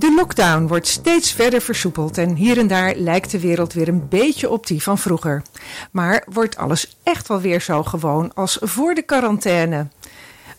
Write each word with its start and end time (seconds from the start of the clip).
De 0.00 0.14
lockdown 0.14 0.66
wordt 0.66 0.86
steeds 0.86 1.32
verder 1.32 1.60
versoepeld 1.60 2.18
en 2.18 2.34
hier 2.34 2.58
en 2.58 2.66
daar 2.66 2.94
lijkt 2.94 3.30
de 3.30 3.40
wereld 3.40 3.72
weer 3.72 3.88
een 3.88 4.08
beetje 4.08 4.50
op 4.50 4.66
die 4.66 4.82
van 4.82 4.98
vroeger. 4.98 5.42
Maar 5.90 6.26
wordt 6.32 6.56
alles 6.56 6.96
echt 7.02 7.28
wel 7.28 7.40
weer 7.40 7.60
zo 7.60 7.82
gewoon 7.82 8.34
als 8.34 8.58
voor 8.60 8.94
de 8.94 9.02
quarantaine? 9.02 9.86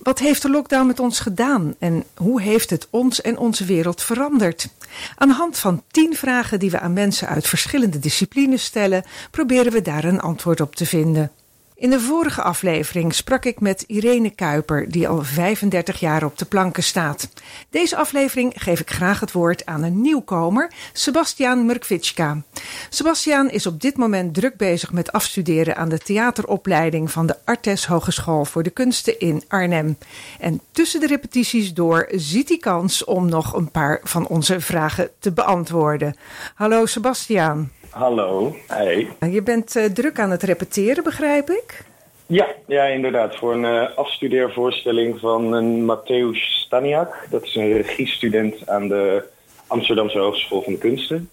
Wat 0.04 0.20
heeft 0.20 0.42
de 0.42 0.50
lockdown 0.50 0.88
met 0.88 1.00
ons 1.00 1.20
gedaan 1.20 1.76
en 1.80 2.04
hoe 2.16 2.42
heeft 2.42 2.70
het 2.70 2.88
ons 2.90 3.22
en 3.22 3.38
onze 3.38 3.66
wereld 3.66 4.02
veranderd? 4.02 4.68
Aan 5.16 5.28
de 5.28 5.34
hand 5.34 5.58
van 5.58 5.84
tien 5.92 6.16
vragen 6.16 6.60
die 6.60 6.72
we 6.72 6.80
aan 6.80 6.94
mensen 6.94 7.28
uit 7.28 7.48
verschillende 7.48 8.00
disciplines 8.00 8.64
stellen, 8.64 9.04
proberen 9.32 9.72
we 9.72 9.82
daar 9.82 10.04
een 10.04 10.20
antwoord 10.20 10.62
op 10.62 10.76
te 10.76 10.86
vinden. 10.86 11.32
In 11.82 11.90
de 11.90 12.00
vorige 12.00 12.42
aflevering 12.42 13.14
sprak 13.14 13.46
ik 13.46 13.60
met 13.60 13.84
Irene 13.88 14.30
Kuiper, 14.30 14.92
die 14.92 15.08
al 15.08 15.24
35 15.24 16.00
jaar 16.00 16.24
op 16.24 16.38
de 16.38 16.46
planken 16.46 16.84
staat. 16.84 17.30
Deze 17.70 17.96
aflevering 17.96 18.54
geef 18.56 18.80
ik 18.80 18.90
graag 18.90 19.20
het 19.20 19.32
woord 19.32 19.66
aan 19.66 19.84
een 19.84 20.02
nieuwkomer, 20.02 20.72
Sebastiaan 20.94 21.66
Murkwitschka. 21.66 22.42
Sebastiaan 22.90 23.50
is 23.50 23.66
op 23.66 23.82
dit 23.82 23.98
moment 23.98 24.34
druk 24.34 24.58
bezig 24.58 24.92
met 24.92 25.12
afstuderen 25.12 25.76
aan 25.76 25.90
de 25.90 25.98
theateropleiding 25.98 27.12
van 27.12 27.26
de 27.26 27.36
Artes 27.46 27.86
Hogeschool 27.86 28.46
voor 28.46 28.64
de 28.64 28.70
Kunsten 28.70 29.20
in 29.20 29.44
Arnhem. 29.48 29.98
En 30.40 30.62
tussen 30.72 31.00
de 31.00 31.08
repetities 31.08 31.74
door 31.74 32.08
ziet 32.12 32.50
hij 32.50 32.58
kans 32.58 33.04
om 33.04 33.30
nog 33.30 33.54
een 33.54 33.72
paar 33.72 34.00
van 34.04 34.28
onze 34.28 34.60
vragen 34.60 35.10
te 35.20 35.32
beantwoorden. 35.32 36.16
Hallo 36.56 36.86
Sebastiaan. 36.86 37.72
Hallo, 37.92 38.56
hey. 38.68 39.08
Je 39.32 39.44
bent 39.44 39.76
uh, 39.76 39.86
druk 39.86 40.20
aan 40.20 40.32
het 40.32 40.44
repeteren, 40.44 41.04
begrijp 41.04 41.50
ik? 41.50 41.86
Ja, 42.28 42.48
ja 42.68 42.84
inderdaad. 42.84 43.36
Voor 43.36 43.54
een 43.54 43.64
uh, 43.64 43.98
afstudeervoorstelling 43.98 45.20
van 45.20 45.54
een 45.54 45.86
Mateusz 45.86 46.40
Staniak. 46.40 47.28
Dat 47.30 47.44
is 47.44 47.56
een 47.56 47.72
regiestudent 47.72 48.68
aan 48.70 48.88
de 48.88 49.24
Amsterdamse 49.68 50.20
Hogeschool 50.20 50.62
van 50.62 50.74
de 50.74 50.80
Kunsten. 50.80 51.30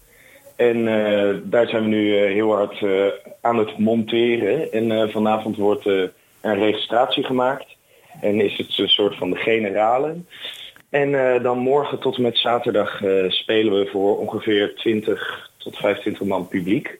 En 0.55 0.77
uh, 0.77 1.35
daar 1.43 1.67
zijn 1.67 1.83
we 1.83 1.89
nu 1.89 2.15
heel 2.15 2.55
hard 2.55 2.83
aan 3.41 3.57
het 3.57 3.77
monteren. 3.77 4.71
En 4.71 5.11
vanavond 5.11 5.57
wordt 5.57 5.85
een 5.85 6.11
registratie 6.41 7.23
gemaakt. 7.23 7.77
En 8.21 8.41
is 8.41 8.57
het 8.57 8.77
een 8.77 8.87
soort 8.87 9.15
van 9.15 9.29
de 9.29 9.37
generale. 9.37 10.15
En 10.89 11.41
dan 11.41 11.57
morgen 11.57 11.99
tot 11.99 12.15
en 12.15 12.21
met 12.21 12.37
zaterdag 12.37 13.01
spelen 13.27 13.79
we 13.79 13.89
voor 13.91 14.17
ongeveer 14.17 14.75
20 14.75 15.48
tot 15.59 15.77
25 15.77 16.27
man 16.27 16.47
publiek. 16.47 16.99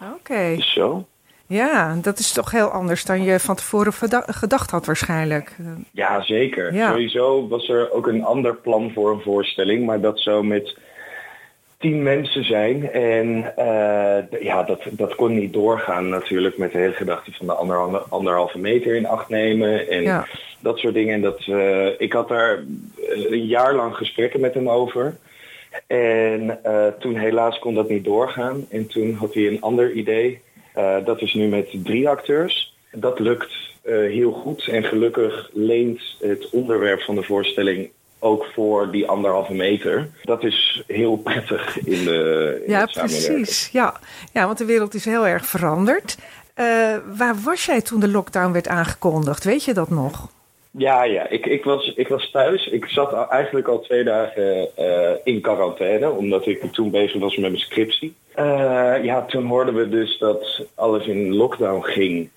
Oké. 0.00 0.12
Okay. 0.14 0.56
Dus 0.56 0.72
zo. 0.72 1.06
Ja, 1.46 1.98
dat 2.02 2.18
is 2.18 2.32
toch 2.32 2.50
heel 2.50 2.68
anders 2.68 3.04
dan 3.04 3.22
je 3.22 3.40
van 3.40 3.54
tevoren 3.54 3.92
gedacht 4.26 4.70
had 4.70 4.86
waarschijnlijk. 4.86 5.56
Ja, 5.90 6.22
zeker. 6.22 6.74
Ja. 6.74 6.90
Sowieso 6.90 7.48
was 7.48 7.68
er 7.68 7.92
ook 7.92 8.06
een 8.06 8.24
ander 8.24 8.54
plan 8.54 8.90
voor 8.94 9.12
een 9.12 9.20
voorstelling, 9.20 9.86
maar 9.86 10.00
dat 10.00 10.18
zou 10.20 10.46
met 10.46 10.76
tien 11.78 12.02
mensen 12.02 12.44
zijn. 12.44 12.90
En 12.90 13.52
uh, 13.58 14.42
ja, 14.42 14.62
dat, 14.62 14.82
dat 14.90 15.14
kon 15.14 15.34
niet 15.34 15.52
doorgaan 15.52 16.08
natuurlijk 16.08 16.58
met 16.58 16.72
de 16.72 16.78
hele 16.78 16.92
gedachte 16.92 17.32
van 17.32 17.46
de 17.46 17.52
ander, 17.52 17.98
anderhalve 17.98 18.58
meter 18.58 18.94
in 18.94 19.06
acht 19.06 19.28
nemen 19.28 19.88
en 19.88 20.02
ja. 20.02 20.26
dat 20.60 20.78
soort 20.78 20.94
dingen. 20.94 21.14
En 21.14 21.20
dat, 21.20 21.46
uh, 21.46 22.00
ik 22.00 22.12
had 22.12 22.28
daar 22.28 22.64
een 23.30 23.46
jaar 23.46 23.74
lang 23.74 23.96
gesprekken 23.96 24.40
met 24.40 24.54
hem 24.54 24.68
over. 24.68 25.16
En 25.86 26.58
uh, 26.66 26.86
toen 26.86 27.16
helaas 27.16 27.58
kon 27.58 27.74
dat 27.74 27.88
niet 27.88 28.04
doorgaan. 28.04 28.66
En 28.70 28.86
toen 28.86 29.14
had 29.14 29.34
hij 29.34 29.46
een 29.46 29.60
ander 29.60 29.92
idee. 29.92 30.40
Uh, 30.76 31.04
dat 31.04 31.20
is 31.20 31.34
nu 31.34 31.48
met 31.48 31.84
drie 31.84 32.08
acteurs. 32.08 32.74
Dat 32.92 33.18
lukt 33.18 33.52
uh, 33.84 33.94
heel 33.94 34.32
goed. 34.32 34.68
En 34.68 34.84
gelukkig 34.84 35.50
leent 35.52 36.00
het 36.20 36.50
onderwerp 36.50 37.00
van 37.00 37.14
de 37.14 37.22
voorstelling 37.22 37.90
ook 38.18 38.46
voor 38.54 38.90
die 38.90 39.08
anderhalve 39.08 39.54
meter. 39.54 40.08
Dat 40.22 40.44
is 40.44 40.82
heel 40.86 41.16
prettig 41.16 41.78
in 41.78 42.04
de 42.04 42.62
in 42.66 42.72
Ja, 42.72 42.86
precies. 42.86 43.68
Ja. 43.72 44.00
ja, 44.32 44.46
want 44.46 44.58
de 44.58 44.64
wereld 44.64 44.94
is 44.94 45.04
heel 45.04 45.26
erg 45.26 45.46
veranderd. 45.46 46.16
waar 47.16 47.36
was 47.44 47.64
jij 47.64 47.80
toen 47.80 48.00
de 48.00 48.08
lockdown 48.08 48.52
werd 48.52 48.68
aangekondigd? 48.68 49.44
Weet 49.44 49.64
je 49.64 49.74
dat 49.74 49.90
nog? 49.90 50.30
Ja, 50.78 51.04
ja. 51.04 51.28
Ik, 51.28 51.46
ik, 51.46 51.64
was, 51.64 51.92
ik 51.94 52.08
was 52.08 52.30
thuis. 52.30 52.66
Ik 52.66 52.86
zat 52.86 53.28
eigenlijk 53.28 53.68
al 53.68 53.80
twee 53.80 54.04
dagen 54.04 54.68
uh, 54.78 55.10
in 55.24 55.40
quarantaine, 55.40 56.10
omdat 56.10 56.46
ik 56.46 56.72
toen 56.72 56.90
bezig 56.90 57.20
was 57.20 57.36
met 57.36 57.50
mijn 57.50 57.62
scriptie. 57.62 58.14
Uh, 58.38 58.94
ja, 59.02 59.24
toen 59.24 59.46
hoorden 59.46 59.74
we 59.74 59.88
dus 59.88 60.18
dat 60.18 60.66
alles 60.74 61.06
in 61.06 61.34
lockdown 61.34 61.82
ging. 61.82 62.30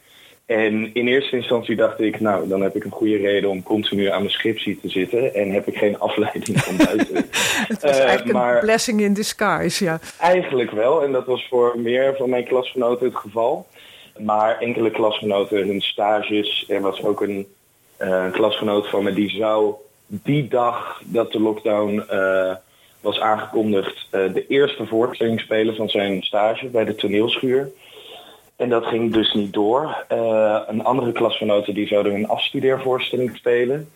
En 0.45 0.93
in 0.93 1.07
eerste 1.07 1.35
instantie 1.35 1.75
dacht 1.75 1.99
ik, 1.99 2.19
nou, 2.19 2.47
dan 2.47 2.61
heb 2.61 2.75
ik 2.75 2.83
een 2.83 2.91
goede 2.91 3.17
reden 3.17 3.49
om 3.49 3.63
continu 3.63 4.05
aan 4.05 4.19
mijn 4.19 4.31
scriptie 4.31 4.79
te 4.79 4.89
zitten. 4.89 5.33
En 5.33 5.51
heb 5.51 5.67
ik 5.67 5.77
geen 5.77 5.99
afleiding 6.07 6.63
van 6.63 6.77
buiten. 6.77 7.15
het 7.73 7.81
was 7.81 7.97
uh, 7.97 8.05
eigenlijk 8.05 8.37
maar, 8.37 8.53
een 8.53 8.59
blessing 8.59 9.01
in 9.01 9.13
disguise, 9.13 9.83
ja. 9.83 9.99
Eigenlijk 10.19 10.71
wel. 10.71 11.03
En 11.03 11.11
dat 11.11 11.25
was 11.25 11.47
voor 11.47 11.79
meer 11.79 12.15
van 12.17 12.29
mijn 12.29 12.45
klasgenoten 12.45 13.05
het 13.05 13.15
geval. 13.15 13.67
Maar 14.19 14.57
enkele 14.59 14.91
klasgenoten 14.91 15.67
hun 15.67 15.81
stages. 15.81 16.65
Er 16.67 16.81
was 16.81 17.03
ook 17.03 17.21
een 17.21 17.47
een 17.97 18.31
klasgenoot 18.31 18.89
van 18.89 19.03
me 19.03 19.13
die 19.13 19.29
zou 19.29 19.75
die 20.07 20.47
dag 20.47 21.01
dat 21.05 21.31
de 21.31 21.39
lockdown 21.39 22.03
uh, 22.11 22.55
was 23.01 23.19
aangekondigd, 23.19 24.07
uh, 24.11 24.33
de 24.33 24.47
eerste 24.47 24.85
voorstelling 24.85 25.39
spelen 25.39 25.75
van 25.75 25.89
zijn 25.89 26.23
stage 26.23 26.67
bij 26.67 26.85
de 26.85 26.95
toneelschuur. 26.95 27.71
En 28.55 28.69
dat 28.69 28.85
ging 28.85 29.13
dus 29.13 29.33
niet 29.33 29.53
door. 29.53 30.05
een 30.67 30.83
andere 30.83 31.11
klasgenote 31.11 31.73
die 31.73 31.87
zou 31.87 32.09
een 32.09 32.27
afstudeervoorstelling 32.27 33.35
spelen. 33.37 33.89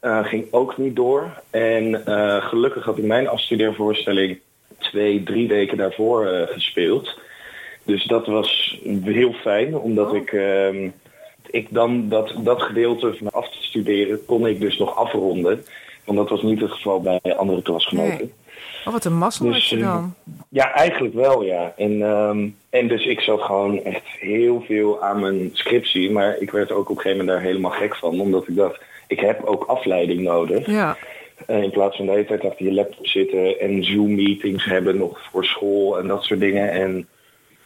ging 0.00 0.46
ook 0.50 0.78
niet 0.78 0.96
door. 0.96 1.30
En 1.50 2.02
gelukkig 2.42 2.84
had 2.84 2.98
ik 2.98 3.04
mijn 3.04 3.28
afstudeervoorstelling 3.28 4.38
twee, 4.78 5.22
drie 5.22 5.48
weken 5.48 5.76
daarvoor 5.76 6.26
gespeeld. 6.50 7.18
Dus 7.88 8.04
dat 8.04 8.26
was 8.26 8.80
heel 9.04 9.32
fijn, 9.32 9.76
omdat 9.76 10.10
oh. 10.10 10.16
ik 10.16 10.32
ehm, 10.32 10.88
ik 11.50 11.66
dan 11.70 12.08
dat, 12.08 12.34
dat 12.44 12.62
gedeelte 12.62 13.14
van 13.14 13.30
af 13.30 13.50
te 13.50 13.62
studeren 13.62 14.24
kon 14.24 14.46
ik 14.46 14.60
dus 14.60 14.78
nog 14.78 14.96
afronden. 14.96 15.64
Want 16.04 16.18
dat 16.18 16.28
was 16.28 16.42
niet 16.42 16.60
het 16.60 16.72
geval 16.72 17.00
bij 17.00 17.36
andere 17.36 17.62
klasgenoten. 17.62 18.16
Nee. 18.16 18.32
Oh, 18.86 18.92
wat 18.92 19.04
een 19.04 19.16
massa 19.16 19.44
dus, 19.44 19.68
je 19.68 19.78
dan. 19.78 20.14
Ja, 20.48 20.72
eigenlijk 20.72 21.14
wel, 21.14 21.42
ja. 21.42 21.72
En, 21.76 22.02
um, 22.02 22.56
en 22.70 22.88
dus 22.88 23.06
ik 23.06 23.20
zat 23.20 23.40
gewoon 23.42 23.84
echt 23.84 24.06
heel 24.06 24.64
veel 24.66 25.02
aan 25.02 25.20
mijn 25.20 25.50
scriptie. 25.52 26.10
Maar 26.10 26.36
ik 26.38 26.50
werd 26.50 26.72
ook 26.72 26.90
op 26.90 26.96
een 26.96 27.02
gegeven 27.02 27.18
moment 27.18 27.36
daar 27.36 27.46
helemaal 27.46 27.70
gek 27.70 27.96
van. 27.96 28.20
Omdat 28.20 28.48
ik 28.48 28.56
dacht, 28.56 28.80
ik 29.06 29.20
heb 29.20 29.44
ook 29.44 29.64
afleiding 29.64 30.20
nodig. 30.20 30.66
Ja. 30.66 30.96
Uh, 31.46 31.62
in 31.62 31.70
plaats 31.70 31.96
van 31.96 32.06
de 32.06 32.12
hele 32.12 32.24
tijd 32.24 32.44
achter 32.44 32.64
je 32.64 32.72
laptop 32.72 33.06
zitten 33.06 33.60
en 33.60 33.84
Zoom-meetings 33.84 34.64
hebben 34.64 34.96
nog 34.96 35.20
voor 35.30 35.44
school 35.44 35.98
en 35.98 36.06
dat 36.06 36.22
soort 36.22 36.40
dingen. 36.40 36.70
En 36.70 37.08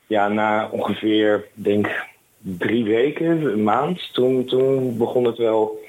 ja, 0.06 0.28
na 0.28 0.68
ongeveer, 0.70 1.48
denk 1.54 2.10
drie 2.42 2.84
weken, 2.84 3.44
een 3.44 3.62
maand, 3.62 4.12
toen, 4.12 4.44
toen 4.44 4.98
begon 4.98 5.24
het 5.24 5.36
wel 5.36 5.80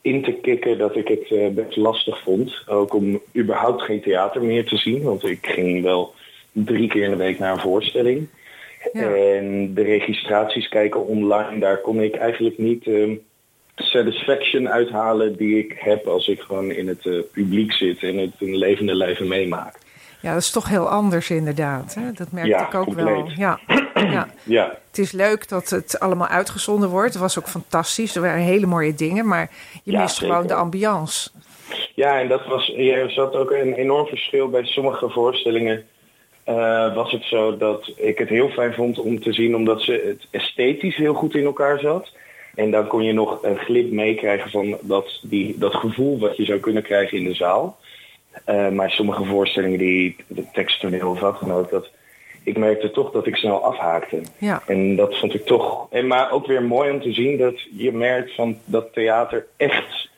in 0.00 0.22
te 0.22 0.32
kicken 0.32 0.78
dat 0.78 0.96
ik 0.96 1.08
het 1.08 1.30
uh, 1.30 1.48
best 1.48 1.76
lastig 1.76 2.22
vond. 2.22 2.62
Ook 2.66 2.94
om 2.94 3.20
überhaupt 3.36 3.82
geen 3.82 4.00
theater 4.00 4.42
meer 4.42 4.64
te 4.66 4.76
zien. 4.76 5.02
Want 5.02 5.24
ik 5.24 5.46
ging 5.46 5.82
wel 5.82 6.14
drie 6.52 6.88
keer 6.88 7.02
in 7.02 7.10
de 7.10 7.16
week 7.16 7.38
naar 7.38 7.52
een 7.52 7.60
voorstelling. 7.60 8.28
Ja. 8.92 9.14
En 9.14 9.74
de 9.74 9.82
registraties 9.82 10.68
kijken 10.68 11.06
online, 11.06 11.60
daar 11.60 11.80
kon 11.80 12.00
ik 12.00 12.14
eigenlijk 12.14 12.58
niet 12.58 12.86
uh, 12.86 13.16
satisfaction 13.74 14.68
uithalen 14.68 15.36
die 15.36 15.58
ik 15.58 15.74
heb 15.78 16.06
als 16.06 16.28
ik 16.28 16.40
gewoon 16.40 16.70
in 16.70 16.88
het 16.88 17.04
uh, 17.04 17.20
publiek 17.32 17.72
zit 17.72 18.02
en 18.02 18.16
het 18.16 18.32
een 18.38 18.56
levende 18.56 18.94
lijven 18.94 19.28
meemaak. 19.28 19.78
Ja, 20.20 20.32
dat 20.32 20.42
is 20.42 20.50
toch 20.50 20.68
heel 20.68 20.88
anders 20.88 21.30
inderdaad. 21.30 21.94
Hè? 21.94 22.12
Dat 22.12 22.32
merkte 22.32 22.50
ja, 22.50 22.66
ik 22.66 22.74
ook 22.74 22.84
compleet. 22.84 23.04
wel. 23.06 23.30
Ja. 23.36 23.58
ja. 23.94 24.28
ja. 24.42 24.78
Het 24.88 24.98
is 24.98 25.12
leuk 25.12 25.48
dat 25.48 25.70
het 25.70 26.00
allemaal 26.00 26.28
uitgezonden 26.28 26.88
wordt. 26.88 27.12
Het 27.12 27.22
was 27.22 27.38
ook 27.38 27.48
fantastisch. 27.48 28.14
Er 28.16 28.22
waren 28.22 28.40
hele 28.42 28.66
mooie 28.66 28.94
dingen, 28.94 29.26
maar 29.26 29.50
je 29.82 29.92
Ja, 29.92 30.00
mist 30.00 30.16
zeker. 30.16 30.32
gewoon 30.34 30.48
de 30.48 30.54
ambiance. 30.54 31.30
Ja, 31.94 32.20
en 32.20 32.28
dat 32.28 32.46
was, 32.46 32.72
er 32.76 33.10
zat 33.10 33.34
ook 33.34 33.50
een 33.50 33.72
enorm 33.74 34.06
verschil 34.06 34.48
bij 34.48 34.64
sommige 34.64 35.08
voorstellingen. 35.10 35.84
eh, 36.44 36.94
was 36.94 37.12
het 37.12 37.24
zo 37.24 37.56
dat 37.56 37.92
ik 37.96 38.18
het 38.18 38.28
heel 38.28 38.48
fijn 38.48 38.74
vond 38.74 38.98
om 38.98 39.20
te 39.20 39.32
zien, 39.32 39.56
omdat 39.56 39.82
ze 39.82 40.02
het 40.06 40.26
esthetisch 40.42 40.96
heel 40.96 41.14
goed 41.14 41.34
in 41.34 41.44
elkaar 41.44 41.78
zat. 41.78 42.12
En 42.54 42.70
dan 42.70 42.86
kon 42.86 43.02
je 43.02 43.12
nog 43.12 43.38
een 43.42 43.56
glip 43.58 43.90
meekrijgen 43.92 44.50
van 44.50 44.76
dat, 44.80 45.18
die, 45.22 45.58
dat 45.58 45.74
gevoel 45.74 46.18
wat 46.18 46.36
je 46.36 46.44
zou 46.44 46.58
kunnen 46.60 46.82
krijgen 46.82 47.18
in 47.18 47.24
de 47.24 47.34
zaal. 47.34 47.78
Eh, 48.44 48.68
maar 48.68 48.90
sommige 48.90 49.24
voorstellingen, 49.24 49.78
die 49.78 50.16
de 50.26 50.44
teksttoneel 50.52 51.10
of 51.10 51.20
wat 51.20 51.40
dan 51.40 51.52
ook, 51.52 51.70
dat, 51.70 51.90
ik 52.42 52.58
merkte 52.58 52.90
toch 52.90 53.10
dat 53.10 53.26
ik 53.26 53.36
snel 53.36 53.64
afhaakte. 53.64 54.20
Ja. 54.38 54.62
En 54.66 54.96
dat 54.96 55.18
vond 55.18 55.34
ik 55.34 55.46
toch. 55.46 55.86
En 55.90 56.06
maar 56.06 56.30
ook 56.30 56.46
weer 56.46 56.62
mooi 56.62 56.90
om 56.90 57.00
te 57.00 57.12
zien 57.12 57.38
dat 57.38 57.60
je 57.76 57.92
merkt 57.92 58.34
van 58.34 58.58
dat 58.64 58.92
theater 58.92 59.46
echt 59.56 60.08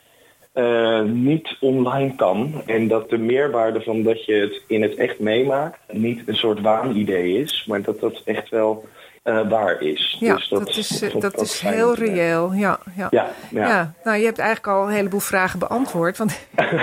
eh, 0.53 1.03
niet 1.03 1.57
online 1.61 2.15
kan. 2.15 2.63
En 2.67 2.89
dat 2.89 3.11
de 3.11 3.19
meerwaarde 3.19 3.81
van 3.81 4.03
dat 4.03 4.25
je 4.25 4.35
het 4.35 4.63
in 4.67 4.83
het 4.83 4.95
echt 4.95 5.19
meemaakt 5.19 5.79
niet 5.93 6.23
een 6.27 6.37
soort 6.37 6.61
waanidee 6.61 7.41
is, 7.41 7.65
maar 7.69 7.83
dat 7.83 8.01
dat 8.01 8.23
echt 8.25 8.49
wel 8.49 8.85
uh, 9.29 9.49
waar 9.49 9.83
is. 9.83 10.17
Ja, 10.21 10.35
dus 10.35 10.49
dat, 10.49 10.67
dat 10.67 10.77
is, 10.77 11.03
dat 11.19 11.41
is 11.41 11.61
heel 11.61 11.95
reëel. 11.95 12.53
Ja, 12.53 12.79
ja. 12.97 13.09
Ja, 13.11 13.31
ja. 13.51 13.69
ja, 13.69 13.93
nou 14.05 14.19
je 14.19 14.25
hebt 14.25 14.39
eigenlijk 14.39 14.77
al 14.77 14.87
een 14.87 14.95
heleboel 14.95 15.21
vragen 15.21 15.59
beantwoord. 15.59 16.17
Want 16.17 16.39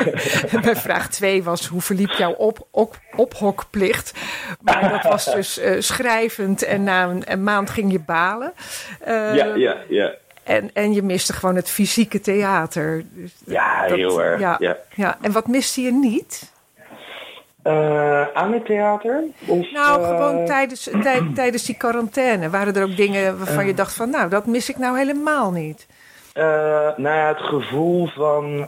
bij 0.64 0.76
vraag 0.76 1.10
2 1.10 1.44
was 1.44 1.68
hoe 1.68 1.82
verliep 1.82 2.12
jouw 2.12 2.32
op, 2.32 2.68
op, 2.72 3.00
ophokplicht? 3.16 4.14
Maar 4.62 4.90
dat 4.90 5.04
was 5.04 5.34
dus 5.34 5.60
uh, 5.60 5.76
schrijvend 5.80 6.64
en 6.64 6.84
na 6.84 7.04
een, 7.04 7.24
een, 7.26 7.44
maand 7.44 7.70
ging 7.70 7.92
je 7.92 8.00
balen. 8.00 8.54
ja, 9.06 9.56
ja, 9.56 9.78
ja. 9.90 10.14
En, 10.44 10.70
en 10.74 10.94
je 10.94 11.04
miste 11.04 11.34
gewoon 11.34 11.56
het 11.56 11.70
fysieke 11.70 12.22
theater. 12.22 13.04
Dus 13.12 13.32
ja, 13.46 13.88
dat, 13.88 13.98
heel 13.98 14.24
erg. 14.24 14.40
Ja, 14.40 14.56
ja. 14.60 14.78
ja. 14.96 15.18
En 15.22 15.32
wat 15.32 15.48
miste 15.48 15.82
je 15.82 15.92
niet? 15.92 16.54
Uh, 17.68 18.28
aan 18.34 18.54
het 18.54 18.66
theater? 18.66 19.24
Of, 19.48 19.72
nou, 19.72 20.02
uh... 20.02 20.08
gewoon 20.08 20.46
tijdens, 20.46 20.90
tij, 21.02 21.22
tijdens 21.36 21.66
die 21.66 21.78
quarantaine. 21.78 22.50
Waren 22.50 22.76
er 22.76 22.84
ook 22.84 22.98
dingen 22.98 23.38
waarvan 23.38 23.60
uh. 23.60 23.68
je 23.68 23.74
dacht 23.74 23.94
van... 23.96 24.10
nou, 24.10 24.30
dat 24.30 24.46
mis 24.46 24.70
ik 24.70 24.78
nou 24.78 24.98
helemaal 24.98 25.52
niet? 25.52 25.88
nou 26.98 27.02
ja, 27.04 27.28
het 27.28 27.40
gevoel 27.40 28.08
van 28.08 28.68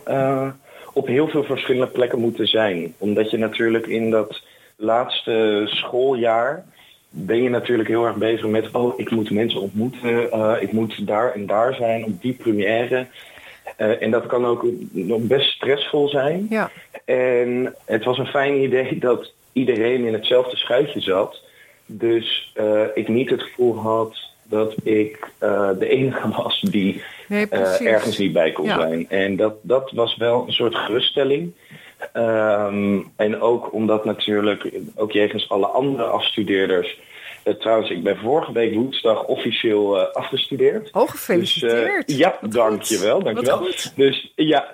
op 0.93 1.07
heel 1.07 1.27
veel 1.27 1.43
verschillende 1.43 1.91
plekken 1.91 2.19
moeten 2.19 2.47
zijn. 2.47 2.93
Omdat 2.97 3.31
je 3.31 3.37
natuurlijk 3.37 3.87
in 3.87 4.09
dat 4.09 4.41
laatste 4.75 5.63
schooljaar... 5.65 6.65
ben 7.09 7.43
je 7.43 7.49
natuurlijk 7.49 7.89
heel 7.89 8.05
erg 8.05 8.15
bezig 8.15 8.47
met... 8.47 8.71
oh, 8.71 8.99
ik 8.99 9.11
moet 9.11 9.31
mensen 9.31 9.61
ontmoeten. 9.61 10.31
ik 10.61 10.71
moet 10.71 11.07
daar 11.07 11.33
en 11.33 11.45
daar 11.45 11.73
zijn 11.73 12.05
op 12.05 12.21
die 12.21 12.33
première... 12.33 13.07
Uh, 13.77 14.01
en 14.01 14.11
dat 14.11 14.25
kan 14.25 14.45
ook 14.45 14.65
nog 14.91 15.21
best 15.21 15.51
stressvol 15.51 16.09
zijn. 16.09 16.47
Ja. 16.49 16.71
En 17.05 17.75
het 17.85 18.03
was 18.03 18.17
een 18.17 18.27
fijn 18.27 18.61
idee 18.61 18.99
dat 18.99 19.33
iedereen 19.53 20.05
in 20.05 20.13
hetzelfde 20.13 20.55
schuitje 20.55 21.01
zat. 21.01 21.41
Dus 21.85 22.53
uh, 22.55 22.81
ik 22.93 23.07
niet 23.07 23.29
het 23.29 23.41
gevoel 23.41 23.75
had 23.75 24.17
dat 24.43 24.75
ik 24.83 25.31
uh, 25.43 25.69
de 25.79 25.89
enige 25.89 26.29
was 26.41 26.61
die 26.61 27.03
nee, 27.27 27.47
ergens 27.49 28.17
niet 28.17 28.33
bij 28.33 28.51
kon 28.51 28.65
ja. 28.65 28.79
zijn. 28.79 29.09
En 29.09 29.35
dat, 29.35 29.53
dat 29.61 29.91
was 29.91 30.17
wel 30.17 30.43
een 30.47 30.53
soort 30.53 30.75
geruststelling. 30.75 31.53
Um, 32.13 33.11
en 33.15 33.41
ook 33.41 33.73
omdat 33.73 34.05
natuurlijk, 34.05 34.69
ook 34.95 35.11
jegens 35.11 35.49
alle 35.49 35.67
andere 35.67 36.03
afstudeerders 36.03 36.99
trouwens, 37.59 37.89
ik 37.89 38.03
ben 38.03 38.17
vorige 38.17 38.51
week 38.51 38.73
woensdag 38.73 39.23
officieel 39.25 39.97
uh, 39.97 40.03
afgestudeerd. 40.13 40.89
Oh, 40.91 41.09
gefeliciteerd. 41.09 42.07
Dus, 42.07 42.15
uh, 42.15 42.21
ja, 42.21 42.37
dankjewel. 42.49 43.23
dankjewel. 43.23 43.67
Dus 43.95 44.31
ja, 44.35 44.73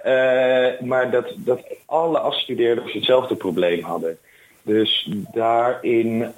maar 0.81 1.11
dat, 1.11 1.33
dat 1.35 1.61
alle 1.85 2.19
afstudeerders 2.19 2.93
hetzelfde 2.93 3.35
probleem 3.35 3.83
hadden. 3.83 4.17
Dus 4.61 5.09
daarin 5.33 6.33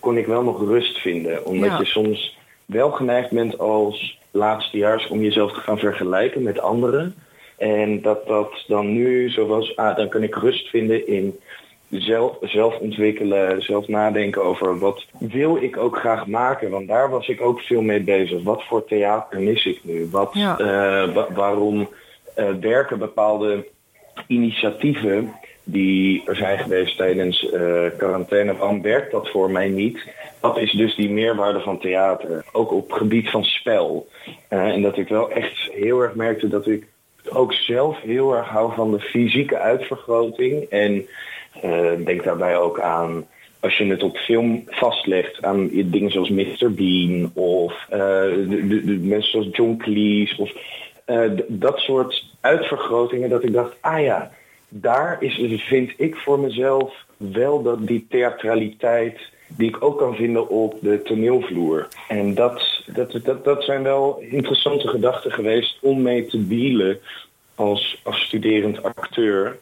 kon 0.00 0.16
ik 0.16 0.26
wel 0.26 0.42
nog 0.42 0.60
rust 0.60 0.98
vinden. 0.98 1.44
Omdat 1.44 1.70
Ja. 1.70 1.78
je 1.78 1.84
soms 1.84 2.36
wel 2.64 2.90
geneigd 2.90 3.30
bent 3.30 3.58
als 3.58 4.18
laatstejaars 4.30 5.08
om 5.08 5.22
jezelf 5.22 5.52
te 5.52 5.60
gaan 5.60 5.78
vergelijken 5.78 6.42
met 6.42 6.60
anderen. 6.60 7.14
En 7.56 8.02
dat 8.02 8.26
dat 8.26 8.64
dan 8.66 8.92
nu 8.92 9.30
zo 9.30 9.46
was, 9.46 9.76
ah, 9.76 9.96
dan 9.96 10.08
kan 10.08 10.22
ik 10.22 10.34
rust 10.34 10.68
vinden 10.68 11.06
in 11.06 11.38
zelf, 11.90 12.36
zelf 12.40 12.78
ontwikkelen, 12.78 13.62
zelf 13.62 13.88
nadenken 13.88 14.44
over 14.44 14.78
wat 14.78 15.04
wil 15.18 15.56
ik 15.62 15.76
ook 15.76 15.96
graag 15.96 16.26
maken. 16.26 16.70
Want 16.70 16.88
daar 16.88 17.10
was 17.10 17.28
ik 17.28 17.40
ook 17.40 17.60
veel 17.60 17.82
mee 17.82 18.00
bezig. 18.00 18.42
Wat 18.42 18.64
voor 18.64 18.84
theater 18.84 19.40
mis 19.40 19.64
ik 19.64 19.80
nu? 19.84 20.08
Wat, 20.10 20.30
Ja. 20.32 20.58
eh, 20.58 21.14
wa- 21.14 21.28
waarom 21.34 21.88
eh, 22.34 22.48
werken 22.60 22.98
bepaalde 22.98 23.66
initiatieven 24.26 25.32
die 25.64 26.22
er 26.26 26.36
zijn 26.36 26.58
geweest 26.58 26.96
tijdens 26.96 27.50
eh, 27.50 27.84
quarantaine, 27.96 28.56
waarom 28.56 28.82
werkt 28.82 29.10
dat 29.12 29.30
voor 29.30 29.50
mij 29.50 29.68
niet? 29.68 30.08
Dat 30.40 30.58
is 30.58 30.72
dus 30.72 30.94
die 30.96 31.10
meerwaarde 31.10 31.60
van 31.60 31.78
theater. 31.78 32.44
Ook 32.52 32.72
op 32.72 32.92
gebied 32.92 33.30
van 33.30 33.44
spel. 33.44 34.08
En 34.48 34.82
dat 34.82 34.96
ik 34.98 35.08
wel 35.08 35.30
echt 35.30 35.70
heel 35.72 36.00
erg 36.00 36.14
merkte 36.14 36.48
dat 36.48 36.66
ik 36.66 36.86
ook 37.32 37.52
zelf 37.52 38.00
heel 38.00 38.34
erg 38.36 38.48
hou 38.48 38.74
van 38.74 38.90
de 38.92 39.00
fysieke 39.00 39.58
uitvergroting. 39.58 40.62
En 40.62 41.06
denk 42.04 42.24
daarbij 42.24 42.56
ook 42.56 42.80
aan, 42.80 43.26
als 43.60 43.76
je 43.78 43.84
het 43.84 44.02
op 44.02 44.16
film 44.16 44.64
vastlegt, 44.66 45.42
aan 45.42 45.68
dingen 45.72 46.10
zoals 46.10 46.28
Mr. 46.28 46.72
Bean 46.74 47.30
of 47.34 47.86
eh, 47.88 48.22
mensen 49.00 49.30
zoals 49.30 49.48
John 49.52 49.76
Cleese 49.76 50.42
of 50.42 50.52
eh, 51.04 51.30
dat 51.48 51.78
soort 51.78 52.24
uitvergrotingen. 52.40 53.30
Dat 53.30 53.44
ik 53.44 53.52
dacht, 53.52 53.76
ah 53.80 54.02
ja, 54.02 54.30
daar 54.68 55.16
is, 55.20 55.62
vind 55.62 55.92
ik 55.96 56.16
voor 56.16 56.40
mezelf 56.40 56.94
wel 57.16 57.62
dat 57.62 57.86
die 57.86 58.06
theatraliteit 58.08 59.18
die 59.48 59.68
ik 59.68 59.82
ook 59.82 59.98
kan 59.98 60.14
vinden 60.14 60.48
op 60.48 60.76
de 60.80 61.02
toneelvloer. 61.02 61.88
En 62.08 62.34
dat, 62.34 62.82
dat, 62.86 63.20
dat, 63.24 63.44
dat 63.44 63.64
zijn 63.64 63.82
wel 63.82 64.18
interessante 64.20 64.88
gedachten 64.88 65.32
geweest 65.32 65.78
om 65.80 66.02
mee 66.02 66.26
te 66.26 66.46
dealen 66.46 66.98
als, 67.54 68.00
als 68.02 68.20
studerend 68.20 68.82
acteur. 68.82 69.58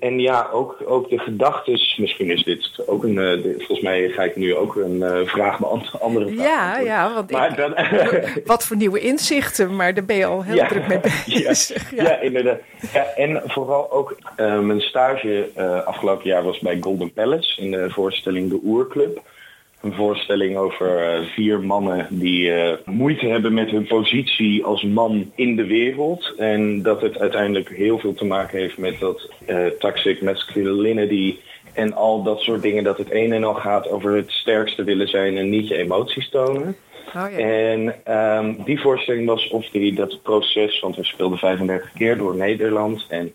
En 0.00 0.18
ja, 0.20 0.48
ook, 0.52 0.76
ook 0.86 1.08
de 1.10 1.18
gedachten, 1.18 1.72
misschien 1.96 2.30
is 2.30 2.42
dit 2.44 2.82
ook 2.86 3.04
een, 3.04 3.14
de- 3.14 3.54
volgens 3.56 3.80
mij 3.80 4.08
ga 4.08 4.22
ik 4.22 4.36
nu 4.36 4.56
ook 4.56 4.76
een 4.76 5.02
eh, 5.02 5.26
vraag 5.26 5.58
beantwoorden, 5.58 6.00
andere 6.00 6.28
vraag 6.28 6.46
Ja, 6.46 6.78
ja, 6.78 7.14
want 7.14 7.30
Maar 7.30 7.50
ik, 7.50 7.56
dan, 7.56 7.74
wat 8.44 8.66
voor 8.66 8.76
nieuwe 8.76 9.00
inzichten, 9.00 9.76
maar 9.76 9.94
daar 9.94 10.04
ben 10.04 10.16
je 10.16 10.24
al 10.26 10.44
heel 10.44 10.54
Ja. 10.54 10.66
druk 10.68 10.86
mee 10.88 11.00
Ja, 11.26 11.48
bezig. 11.48 11.94
ja. 11.94 12.18
inderdaad. 12.20 12.58
Ja, 12.92 13.02
en 13.16 13.42
vooral 13.46 13.92
ook 13.92 14.16
eh, 14.36 14.58
mijn 14.58 14.80
stage 14.80 15.48
afgelopen 15.84 16.28
jaar 16.28 16.42
was 16.42 16.58
bij 16.58 16.78
Golden 16.80 17.12
Palace 17.12 17.60
in 17.62 17.70
de 17.70 17.90
voorstelling 17.90 18.48
De 18.50 18.60
Oerclub. 18.64 19.20
Een 19.80 19.94
voorstelling 19.94 20.56
over 20.56 20.98
eh, 20.98 21.26
vier 21.26 21.60
mannen 21.60 22.06
die 22.10 22.52
eh, 22.52 22.76
moeite 22.84 23.26
hebben 23.26 23.54
met 23.54 23.70
hun 23.70 23.86
positie 23.86 24.64
als 24.64 24.82
man 24.82 25.32
in 25.34 25.56
de 25.56 25.66
wereld. 25.66 26.34
En 26.36 26.82
dat 26.82 27.00
het 27.00 27.18
uiteindelijk 27.18 27.68
heel 27.68 27.98
veel 27.98 28.14
te 28.14 28.24
maken 28.24 28.58
heeft 28.58 28.78
met 28.78 28.98
dat 28.98 29.30
eh, 29.46 29.66
toxic 29.66 30.22
masculinity 30.22 31.36
en 31.72 31.92
al 31.92 32.22
dat 32.22 32.40
soort 32.40 32.62
dingen. 32.62 32.84
Dat 32.84 32.98
het 32.98 33.12
een 33.12 33.32
en 33.32 33.44
al 33.44 33.54
gaat 33.54 33.88
over 33.88 34.16
het 34.16 34.30
sterkste 34.30 34.84
willen 34.84 35.08
zijn 35.08 35.36
en 35.36 35.50
niet 35.50 35.68
je 35.68 35.76
emoties 35.76 36.28
tonen. 36.28 36.76
Oh. 37.16 37.38
En 37.38 38.04
ehm, 38.04 38.54
die 38.64 38.80
voorstelling 38.80 39.26
was 39.26 39.48
of 39.48 39.68
die, 39.68 39.94
dat 39.94 40.22
proces, 40.22 40.80
want 40.80 40.96
we 40.96 41.04
speelden 41.04 41.38
35 41.38 41.92
keer 41.92 42.16
door 42.16 42.36
Nederland. 42.36 43.06
En 43.08 43.32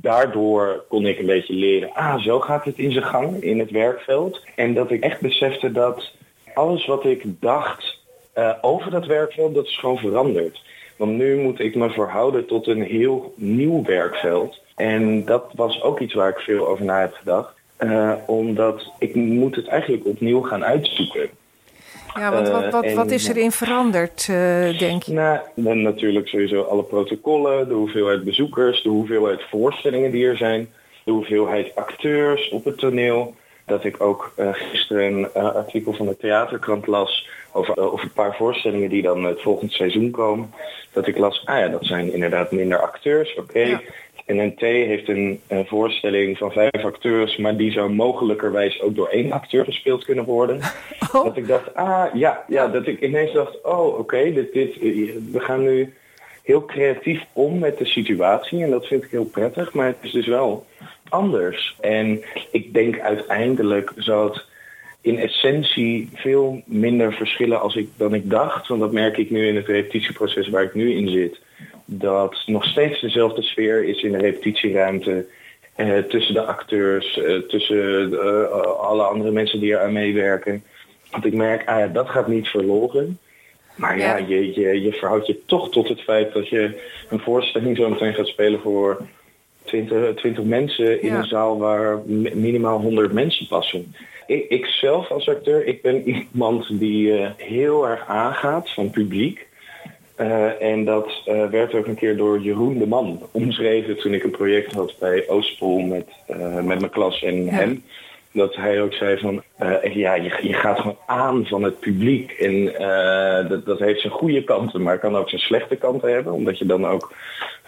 daardoor 0.00 0.84
kon 0.88 1.06
ik 1.06 1.18
een 1.18 1.26
beetje 1.26 1.54
leren, 1.54 1.92
ah, 1.94 2.18
zo 2.18 2.40
gaat 2.40 2.64
het 2.64 2.78
in 2.78 2.92
zijn 2.92 3.04
gang 3.04 3.42
in 3.42 3.58
het 3.58 3.70
werkveld. 3.70 4.40
En 4.54 4.74
dat 4.74 4.90
ik 4.90 5.02
echt 5.02 5.20
besefte 5.20 5.72
dat 5.72 6.12
alles 6.54 6.86
wat 6.86 7.04
ik 7.04 7.24
dacht 7.40 7.98
eh, 8.32 8.52
over 8.60 8.90
dat 8.90 9.06
werkveld, 9.06 9.54
dat 9.54 9.66
is 9.66 9.78
gewoon 9.78 9.98
veranderd. 9.98 10.60
Want 10.96 11.12
nu 11.12 11.36
moet 11.36 11.60
ik 11.60 11.74
me 11.74 11.90
verhouden 11.90 12.46
tot 12.46 12.66
een 12.66 12.82
heel 12.82 13.34
nieuw 13.36 13.84
werkveld. 13.84 14.60
En 14.74 15.24
dat 15.24 15.44
was 15.54 15.82
ook 15.82 16.00
iets 16.00 16.14
waar 16.14 16.28
ik 16.28 16.38
veel 16.38 16.68
over 16.68 16.84
na 16.84 17.00
heb 17.00 17.14
gedacht. 17.14 17.54
Eh, 17.76 18.12
omdat 18.26 18.92
ik 18.98 19.14
moet 19.14 19.56
het 19.56 19.66
eigenlijk 19.66 20.06
opnieuw 20.06 20.40
gaan 20.40 20.64
uitzoeken. 20.64 21.28
Ja, 22.18 22.32
want 22.32 22.48
wat, 22.48 22.70
wat, 22.70 22.84
eh, 22.84 22.94
wat 22.94 23.06
en- 23.06 23.12
is 23.12 23.28
erin 23.28 23.52
veranderd, 23.52 24.26
eh, 24.30 24.78
denk 24.78 25.02
je? 25.02 25.12
Nou, 25.12 25.38
dan 25.54 25.82
natuurlijk 25.82 26.28
sowieso 26.28 26.62
alle 26.62 26.82
protocollen, 26.82 27.68
de 27.68 27.74
hoeveelheid 27.74 28.24
bezoekers, 28.24 28.82
de 28.82 28.88
hoeveelheid 28.88 29.40
voorstellingen 29.50 30.10
die 30.10 30.26
er 30.26 30.36
zijn, 30.36 30.68
de 31.04 31.10
hoeveelheid 31.12 31.74
acteurs 31.74 32.48
op 32.48 32.64
het 32.64 32.78
toneel. 32.78 33.34
Dat 33.66 33.84
ik 33.84 34.00
ook 34.02 34.32
eh, 34.36 34.48
gisteren 34.52 35.04
een 35.12 35.28
eh, 35.34 35.54
artikel 35.54 35.92
van 35.92 36.06
de 36.06 36.16
theaterkrant 36.16 36.86
las 36.86 37.28
over, 37.52 37.74
eh, 37.78 37.92
over 37.92 38.04
een 38.04 38.12
paar 38.12 38.36
voorstellingen 38.36 38.88
die 38.88 39.02
dan 39.02 39.24
het 39.24 39.42
volgend 39.42 39.72
seizoen 39.72 40.10
komen. 40.10 40.50
Dat 40.92 41.06
ik 41.06 41.18
las, 41.18 41.42
ah 41.44 41.58
ja, 41.58 41.68
dat 41.68 41.84
zijn 41.84 42.12
inderdaad 42.12 42.52
minder 42.52 42.78
acteurs, 42.80 43.34
oké. 43.34 43.58
Ja. 43.58 43.80
En 44.26 44.46
NT 44.46 44.60
heeft 44.60 45.08
een, 45.08 45.40
een 45.48 45.66
voorstelling 45.66 46.38
van 46.38 46.52
vijf 46.52 46.84
acteurs, 46.84 47.36
maar 47.36 47.56
die 47.56 47.72
zou 47.72 47.92
mogelijkerwijs 47.92 48.80
ook 48.80 48.94
door 48.94 49.08
één 49.08 49.32
acteur 49.32 49.64
gespeeld 49.64 50.04
kunnen 50.04 50.24
worden. 50.24 50.60
Oh, 51.12 51.24
Dat 51.24 51.36
ik 51.36 51.46
dacht, 51.46 51.74
ah 51.74 52.04
ja, 52.14 52.14
ja, 52.14 52.44
Ja. 52.48 52.68
dat 52.68 52.86
ik 52.86 53.00
ineens 53.00 53.32
dacht, 53.32 53.62
oh 53.64 53.98
oké, 53.98 54.32
dit, 54.32 54.52
dit, 54.52 54.76
we 55.32 55.40
gaan 55.40 55.62
nu 55.62 55.94
heel 56.42 56.64
creatief 56.64 57.24
om 57.32 57.58
met 57.58 57.78
de 57.78 57.84
situatie 57.84 58.62
en 58.62 58.70
dat 58.70 58.86
vind 58.86 59.04
ik 59.04 59.10
heel 59.10 59.24
prettig, 59.24 59.72
maar 59.72 59.86
het 59.86 59.96
is 60.00 60.12
dus 60.12 60.26
wel 60.26 60.66
anders. 61.08 61.76
En 61.80 62.24
ik 62.50 62.74
denk 62.74 62.98
uiteindelijk 63.00 63.92
zou 63.96 64.28
het 64.28 64.44
in 65.00 65.18
essentie 65.18 66.10
veel 66.14 66.62
minder 66.64 67.12
verschillen 67.12 67.60
als 67.60 67.76
ik, 67.76 67.88
dan 67.96 68.14
ik 68.14 68.30
dacht, 68.30 68.68
want 68.68 68.80
dat 68.80 68.92
merk 68.92 69.16
ik 69.16 69.30
nu 69.30 69.46
in 69.46 69.56
het 69.56 69.66
repetitieproces 69.66 70.48
waar 70.48 70.62
ik 70.62 70.74
nu 70.74 70.92
in 70.94 71.08
zit, 71.08 71.40
dat 71.86 72.42
nog 72.46 72.64
steeds 72.64 73.00
dezelfde 73.00 73.42
sfeer 73.42 73.84
is 73.84 74.02
in 74.02 74.12
de 74.12 74.18
repetitieruimte. 74.18 75.26
eh, 75.74 75.98
tussen 75.98 76.34
de 76.34 76.42
acteurs, 76.44 77.18
eh, 77.18 77.34
tussen 77.38 78.12
eh, 78.20 78.50
alle 78.80 79.02
andere 79.02 79.30
mensen 79.30 79.60
die 79.60 79.72
er 79.72 79.80
aan 79.80 79.92
meewerken. 79.92 80.62
Want 81.10 81.24
ik 81.24 81.32
merk, 81.34 81.68
ah 81.68 81.78
ja, 81.78 81.86
dat 81.86 82.08
gaat 82.08 82.28
niet 82.28 82.48
verloren. 82.48 83.18
Maar 83.74 83.98
ja, 83.98 84.16
Ja. 84.16 84.26
Je, 84.26 84.60
je, 84.60 84.80
je 84.82 84.92
verhoudt 84.92 85.26
je 85.26 85.40
toch 85.46 85.70
tot 85.70 85.88
het 85.88 86.00
feit 86.00 86.32
dat 86.32 86.48
je 86.48 86.82
een 87.10 87.18
voorstelling 87.20 87.76
zo 87.76 87.88
meteen 87.88 88.14
gaat 88.14 88.26
spelen 88.26 88.60
voor 88.60 89.00
20, 89.64 90.14
20 90.14 90.44
mensen 90.44 91.02
in 91.02 91.08
Ja. 91.08 91.18
een 91.18 91.24
zaal 91.28 91.58
waar 91.58 91.98
mi- 92.06 92.34
minimaal 92.34 92.80
100 92.80 93.12
mensen 93.12 93.46
passen. 93.46 93.94
Ik, 94.26 94.48
ik 94.48 94.66
zelf 94.66 95.10
als 95.10 95.28
acteur, 95.28 95.66
ik 95.66 95.82
ben 95.82 96.02
iemand 96.32 96.78
die 96.78 97.18
eh, 97.18 97.30
heel 97.36 97.88
erg 97.88 98.06
aangaat 98.06 98.70
van 98.74 98.90
publiek. 98.90 99.46
Eh, 100.16 100.62
en 100.62 100.84
dat 100.84 101.22
eh, 101.24 101.46
werd 101.46 101.74
ook 101.74 101.86
een 101.86 101.94
keer 101.94 102.16
door 102.16 102.40
Jeroen 102.40 102.78
de 102.78 102.86
Man 102.86 103.20
omschreven 103.30 103.96
toen 103.96 104.14
ik 104.14 104.24
een 104.24 104.30
project 104.30 104.72
had 104.72 104.94
bij 104.98 105.28
Oostpol 105.28 105.78
met, 105.78 106.06
eh, 106.26 106.54
met 106.54 106.78
mijn 106.80 106.90
klas 106.90 107.22
en 107.22 107.48
hem. 107.48 107.82
Dat 108.32 108.56
hij 108.56 108.82
ook 108.82 108.92
zei 108.92 109.18
van, 109.18 109.42
ja, 109.92 110.14
je, 110.14 110.38
je 110.40 110.52
gaat 110.52 110.78
gewoon 110.78 110.98
aan 111.06 111.46
van 111.46 111.62
het 111.62 111.80
publiek. 111.80 112.30
En 112.30 112.64
dat, 113.48 113.66
dat 113.66 113.78
heeft 113.78 114.00
zijn 114.00 114.12
goede 114.12 114.44
kanten, 114.44 114.82
maar 114.82 114.98
kan 114.98 115.16
ook 115.16 115.28
zijn 115.28 115.40
slechte 115.40 115.76
kanten 115.76 116.12
hebben. 116.12 116.32
Omdat 116.32 116.58
je 116.58 116.66
dan 116.66 116.86
ook 116.86 117.12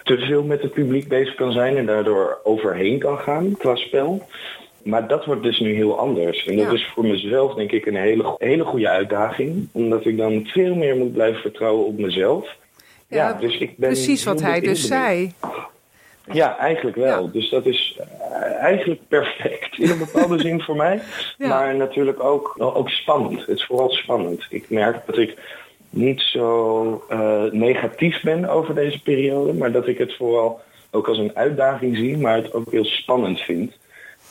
te 0.03 0.17
veel 0.17 0.43
met 0.43 0.61
het 0.61 0.73
publiek 0.73 1.07
bezig 1.07 1.35
kan 1.35 1.51
zijn 1.51 1.77
en 1.77 1.85
daardoor 1.85 2.39
overheen 2.43 2.99
kan 2.99 3.17
gaan 3.17 3.55
qua 3.57 3.75
spel. 3.75 4.27
Maar 4.83 5.07
dat 5.07 5.25
wordt 5.25 5.43
dus 5.43 5.59
nu 5.59 5.73
heel 5.73 5.99
anders. 5.99 6.45
En 6.45 6.55
dat 6.57 6.65
Ja. 6.65 6.71
is 6.73 6.87
voor 6.93 7.05
mezelf 7.05 7.53
denk 7.53 7.71
ik 7.71 7.85
een 7.85 7.95
hele, 7.95 8.35
hele 8.37 8.63
goede 8.63 8.89
uitdaging. 8.89 9.67
Omdat 9.71 10.05
ik 10.05 10.17
dan 10.17 10.45
veel 10.45 10.75
meer 10.75 10.95
moet 10.95 11.13
blijven 11.13 11.41
vertrouwen 11.41 11.85
op 11.85 11.97
mezelf. 11.99 12.55
Ja, 13.07 13.33
dus 13.33 13.57
ik 13.57 13.77
ben 13.77 13.89
precies 13.89 14.23
wat 14.23 14.41
hij 14.41 14.59
dus 14.59 14.87
zei. 14.87 15.31
Ja, 16.31 16.57
eigenlijk 16.57 16.97
wel. 16.97 17.23
Ja. 17.23 17.29
Dus 17.31 17.49
dat 17.49 17.65
is 17.65 17.99
eh, 17.99 18.41
eigenlijk 18.63 19.01
perfect 19.07 19.77
in 19.77 19.89
een 19.89 19.97
bepaalde 19.97 20.39
zin 20.47 20.61
voor 20.61 20.75
mij. 20.75 21.01
Maar 21.37 21.75
natuurlijk 21.75 22.23
ook, 22.23 22.55
ook 22.57 22.89
spannend. 22.89 23.39
Het 23.39 23.57
is 23.57 23.65
vooral 23.65 23.89
spannend. 23.89 24.45
Ik 24.49 24.69
merk 24.69 25.05
dat 25.05 25.17
ik 25.17 25.37
niet 25.89 26.21
zo 26.21 27.03
eh, 27.09 27.43
negatief 27.51 28.21
ben 28.21 28.49
over 28.49 28.75
deze 28.75 29.01
periode. 29.01 29.53
Maar 29.53 29.71
dat 29.71 29.87
ik 29.87 29.97
het 29.97 30.15
vooral 30.15 30.61
ook 30.91 31.07
als 31.07 31.17
een 31.17 31.35
uitdaging 31.35 31.95
zie. 31.97 32.17
Maar 32.17 32.35
het 32.35 32.53
ook 32.53 32.71
heel 32.71 32.85
spannend 32.85 33.39
vind. 33.39 33.77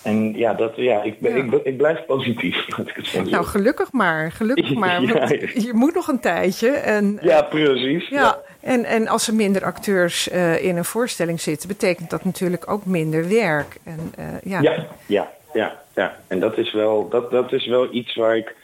En 0.03 0.37
ja, 0.37 0.55
dat, 0.55 0.73
ja, 0.77 1.03
ik, 1.03 1.21
ben, 1.21 1.37
Ja. 1.37 1.57
Ik, 1.57 1.65
ik 1.65 1.77
blijf 1.77 2.07
positief. 2.07 2.65
laat 2.77 2.89
ik 2.89 2.95
het 2.95 3.07
zo 3.07 3.23
Nou, 3.23 3.45
gelukkig 3.45 3.93
maar, 3.93 4.33
gelukkig 4.33 4.75
maar. 4.85 5.03
Ja. 5.03 5.29
Je 5.55 5.71
moet 5.73 5.95
nog 5.95 6.09
een 6.09 6.21
tijdje. 6.21 6.69
En, 6.69 7.19
ja, 7.23 7.43
precies. 7.43 8.09
ja, 8.09 8.39
En, 8.61 8.85
en 8.85 9.09
als 9.09 9.29
er 9.29 9.35
minder 9.35 9.65
acteurs 9.65 10.29
eh, 10.29 10.65
in 10.65 10.77
een 10.77 10.85
voorstelling 10.85 11.41
zitten, 11.41 11.69
betekent 11.69 12.11
dat 12.11 12.25
natuurlijk 12.25 12.71
ook 12.71 12.85
minder 12.85 13.29
werk. 13.29 13.77
En, 13.85 14.13
eh, 14.17 14.25
ja. 14.43 14.61
Ja, 14.61 14.87
ja, 15.07 15.31
ja, 15.53 15.81
ja. 15.95 16.17
En 16.27 16.41
dat 16.41 16.59
is 16.59 16.73
wel, 16.73 17.09
dat, 17.09 17.31
dat 17.31 17.53
is 17.53 17.67
wel 17.67 17.89
iets 17.95 18.15
waar 18.15 18.37
ik. 18.37 18.55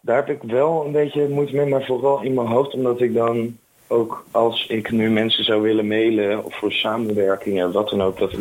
Daar 0.00 0.16
heb 0.16 0.28
ik 0.28 0.50
wel 0.50 0.84
een 0.86 0.92
beetje 0.92 1.28
moeite 1.28 1.56
mee, 1.56 1.66
maar 1.66 1.84
vooral 1.84 2.22
in 2.22 2.34
mijn 2.34 2.46
hoofd, 2.46 2.74
omdat 2.74 3.00
ik 3.00 3.14
dan 3.14 3.56
ook 3.86 4.26
als 4.30 4.66
ik 4.68 4.90
nu 4.90 5.10
mensen 5.10 5.44
zou 5.44 5.62
willen 5.62 5.86
mailen 5.86 6.44
of 6.44 6.54
voor 6.54 6.72
samenwerkingen, 6.72 7.72
wat 7.72 7.88
dan 7.88 8.02
ook, 8.02 8.18
dat 8.18 8.32
ik 8.32 8.38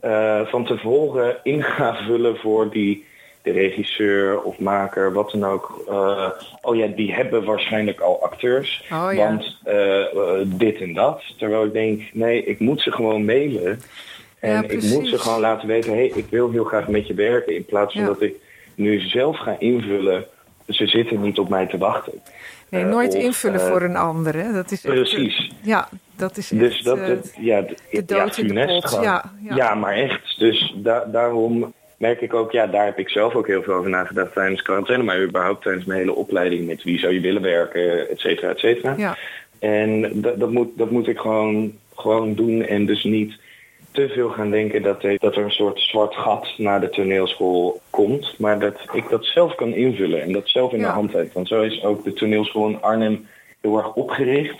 eh, 0.00 0.40
van 0.46 0.64
tevoren 0.64 1.36
in 1.42 1.62
ga 1.62 1.94
vullen 2.06 2.36
voor 2.36 2.70
die 2.70 3.08
de 3.42 3.52
regisseur 3.52 4.42
of 4.42 4.58
maker, 4.58 5.12
wat 5.12 5.30
dan 5.30 5.44
ook. 5.44 5.82
eh, 5.88 6.28
oh 6.62 6.76
ja, 6.76 6.86
die 6.86 7.14
hebben 7.14 7.44
waarschijnlijk 7.44 8.00
al 8.00 8.22
acteurs. 8.22 8.84
Oh 8.92 9.08
ja. 9.12 9.16
Want 9.16 9.56
eh, 9.64 10.04
dit 10.44 10.80
en 10.80 10.92
dat. 10.94 11.22
Terwijl 11.38 11.64
ik 11.64 11.72
denk, 11.72 12.02
nee, 12.12 12.44
ik 12.44 12.58
moet 12.58 12.80
ze 12.80 12.92
gewoon 12.92 13.24
mailen. 13.24 13.80
En 14.40 14.50
Ja, 14.52 14.62
ik 14.68 14.82
moet 14.82 15.08
ze 15.08 15.18
gewoon 15.18 15.40
laten 15.40 15.68
weten, 15.68 15.90
hé, 15.92 15.96
hey, 15.98 16.12
ik 16.14 16.26
wil 16.30 16.50
heel 16.50 16.64
graag 16.64 16.88
met 16.88 17.06
je 17.06 17.14
werken. 17.14 17.54
In 17.54 17.64
plaats 17.64 17.92
van 17.92 18.02
Ja. 18.02 18.08
dat 18.08 18.22
ik 18.22 18.34
nu 18.74 19.00
zelf 19.00 19.38
ga 19.38 19.56
invullen. 19.58 20.24
Ze 20.70 20.86
zitten 20.86 21.20
niet 21.20 21.38
op 21.38 21.48
mij 21.48 21.66
te 21.66 21.78
wachten. 21.78 22.12
Nee, 22.68 22.82
Eh, 22.84 22.88
nooit 22.90 23.14
of, 23.16 23.22
invullen 23.22 23.60
eh, 23.60 23.66
voor 23.66 23.82
een 23.82 23.96
ander. 23.96 24.34
Hè. 24.34 24.52
Dat 24.52 24.70
is 24.70 24.84
echt, 24.84 24.94
Precies. 24.94 25.50
ja, 25.62 25.88
dat 26.16 26.36
is 26.36 26.48
Dus 26.48 26.74
echt, 26.74 26.84
dat, 26.84 26.98
eh, 26.98 27.06
het, 27.06 27.34
ja, 27.40 27.60
de 27.60 27.74
ja, 27.90 28.00
dood 28.06 28.36
in 28.38 28.46
de 28.46 28.54
funest 28.54 28.80
pot. 28.80 28.88
gewoon. 28.88 29.04
Ja, 29.04 29.32
ja. 29.42 29.54
Ja, 29.56 29.74
maar 29.74 29.94
echt. 29.94 30.38
Dus 30.38 30.74
da- 30.76 31.04
daarom 31.04 31.72
merk 31.96 32.20
ik 32.20 32.34
ook, 32.34 32.52
ja, 32.52 32.66
daar 32.66 32.84
heb 32.84 32.98
ik 32.98 33.08
zelf 33.08 33.34
ook 33.34 33.46
heel 33.46 33.62
veel 33.62 33.74
over 33.74 33.90
nagedacht 33.90 34.32
tijdens 34.32 34.62
quarantaine. 34.62 35.04
Maar 35.04 35.22
überhaupt 35.22 35.62
tijdens 35.62 35.84
mijn 35.84 35.98
hele 35.98 36.14
opleiding 36.14 36.66
met 36.66 36.82
wie 36.82 36.98
zou 36.98 37.12
je 37.12 37.20
willen 37.20 37.42
werken, 37.42 38.10
et 38.10 38.20
cetera, 38.20 38.48
et 38.50 38.58
cetera. 38.58 38.94
ja. 38.98 39.16
En 39.58 40.20
dat, 40.20 40.40
dat, 40.40 40.50
moet, 40.50 40.68
dat 40.76 40.90
moet 40.90 41.06
ik 41.08 41.18
gewoon, 41.18 41.72
gewoon 41.94 42.34
doen 42.34 42.62
en 42.62 42.86
dus 42.86 43.04
niet 43.04 43.38
te 43.92 44.08
veel 44.08 44.28
gaan 44.28 44.50
denken 44.50 44.82
dat, 44.82 45.02
er- 45.02 45.18
dat 45.18 45.36
er 45.36 45.44
een 45.44 45.50
soort 45.50 45.80
zwart 45.80 46.14
gat 46.14 46.52
naar 46.56 46.80
de 46.80 46.88
toneelschool 46.90 47.80
komt. 47.90 48.38
Maar 48.38 48.58
dat 48.58 48.74
ik 48.92 49.08
dat 49.08 49.24
zelf 49.24 49.54
kan 49.54 49.74
invullen 49.74 50.22
en 50.22 50.32
dat 50.32 50.48
zelf 50.48 50.72
in 50.72 50.78
Ja. 50.80 50.86
de 50.86 50.92
hand 50.92 51.12
heb. 51.12 51.32
Want 51.32 51.48
zo 51.48 51.60
is 51.62 51.84
ook 51.84 52.04
de 52.04 52.12
toneelschool 52.12 52.68
in 52.68 52.82
Arnhem 52.82 53.26
heel 53.60 53.76
erg 53.76 53.92
opgericht. 53.94 54.56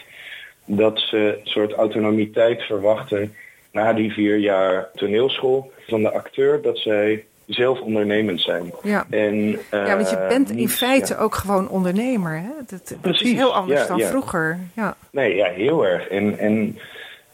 Dat 0.65 0.99
ze 0.99 1.17
een 1.41 1.47
soort 1.51 1.73
autonomiteit 1.73 2.63
verwachten 2.63 3.35
na 3.73 3.93
die 3.93 4.13
vier 4.13 4.37
jaar 4.37 4.89
toneelschool 4.95 5.73
van 5.89 6.03
de 6.03 6.13
acteur. 6.13 6.63
Dat 6.63 6.79
zij 6.79 7.25
zelf 7.47 7.81
ondernemend 7.81 8.41
zijn. 8.41 8.73
Ja. 8.83 9.07
En, 9.11 9.59
ja, 9.71 9.97
want 9.97 10.11
je 10.11 10.17
eh, 10.17 10.29
bent 10.29 10.51
in 10.51 10.69
feite 10.69 11.15
ja. 11.15 11.21
ook 11.21 11.35
gewoon 11.35 11.69
ondernemer. 11.69 12.33
Hè? 12.39 12.49
Dat, 12.59 12.69
dat 12.71 12.91
is 12.91 12.97
Precies, 13.01 13.33
heel 13.33 13.55
anders 13.55 13.81
ja, 13.81 13.87
dan 13.87 13.97
ja. 13.99 14.07
vroeger. 14.07 14.59
Ja. 14.75 14.97
Nee, 15.11 15.35
ja, 15.35 15.47
heel 15.51 15.87
erg. 15.87 16.09
En, 16.09 16.39
en 16.39 16.79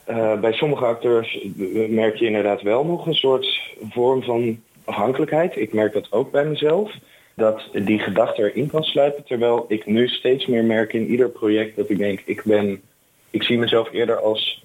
eh, 0.07 0.41
bij 0.41 0.53
sommige 0.53 0.85
acteurs 0.85 1.41
eh, 1.43 1.89
merk 1.89 2.17
je 2.17 2.27
inderdaad 2.27 2.63
wel 2.63 2.85
nog 2.85 3.07
een 3.07 3.15
soort 3.15 3.75
vorm 3.91 4.23
van 4.23 4.63
afhankelijkheid. 4.85 5.57
Ik 5.57 5.73
merk 5.73 5.93
dat 5.93 6.13
ook 6.13 6.31
bij 6.31 6.45
mezelf. 6.45 6.93
Dat 7.35 7.69
die 7.73 7.99
gedachte 7.99 8.43
erin 8.43 8.71
kan 8.71 8.83
sluipen. 8.83 9.25
Terwijl 9.25 9.65
ik 9.69 9.87
nu 9.87 10.09
steeds 10.09 10.47
meer 10.47 10.65
merk 10.65 10.93
in 10.93 11.07
ieder 11.07 11.29
project 11.29 11.77
dat 11.77 11.91
ik 11.91 11.99
denk, 11.99 12.23
ik 12.25 12.43
ben. 12.45 12.81
Ik 13.31 13.43
zie 13.43 13.59
mezelf 13.59 13.93
eerder 13.93 14.21
als 14.21 14.65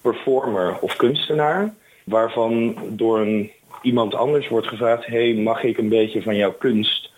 performer 0.00 0.78
of 0.80 0.96
kunstenaar. 0.96 1.74
Waarvan 2.04 2.76
door 2.88 3.20
een, 3.20 3.50
iemand 3.82 4.14
anders 4.14 4.48
wordt 4.48 4.66
gevraagd: 4.66 5.06
hey, 5.06 5.34
mag 5.34 5.62
ik 5.62 5.78
een 5.78 5.88
beetje 5.88 6.22
van 6.22 6.36
jouw 6.36 6.52
kunst 6.52 7.10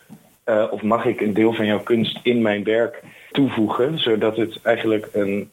eh, 0.45 0.67
of 0.71 0.83
mag 0.83 1.05
ik 1.05 1.21
een 1.21 1.35
deel 1.35 1.53
van 1.53 1.67
jouw 1.67 1.83
kunst 1.83 2.19
in 2.23 2.43
mijn 2.43 2.65
werk 2.65 3.03
toevoegen, 3.31 3.99
zodat 3.99 4.37
het 4.37 4.59
eigenlijk 4.63 5.09
een 5.13 5.51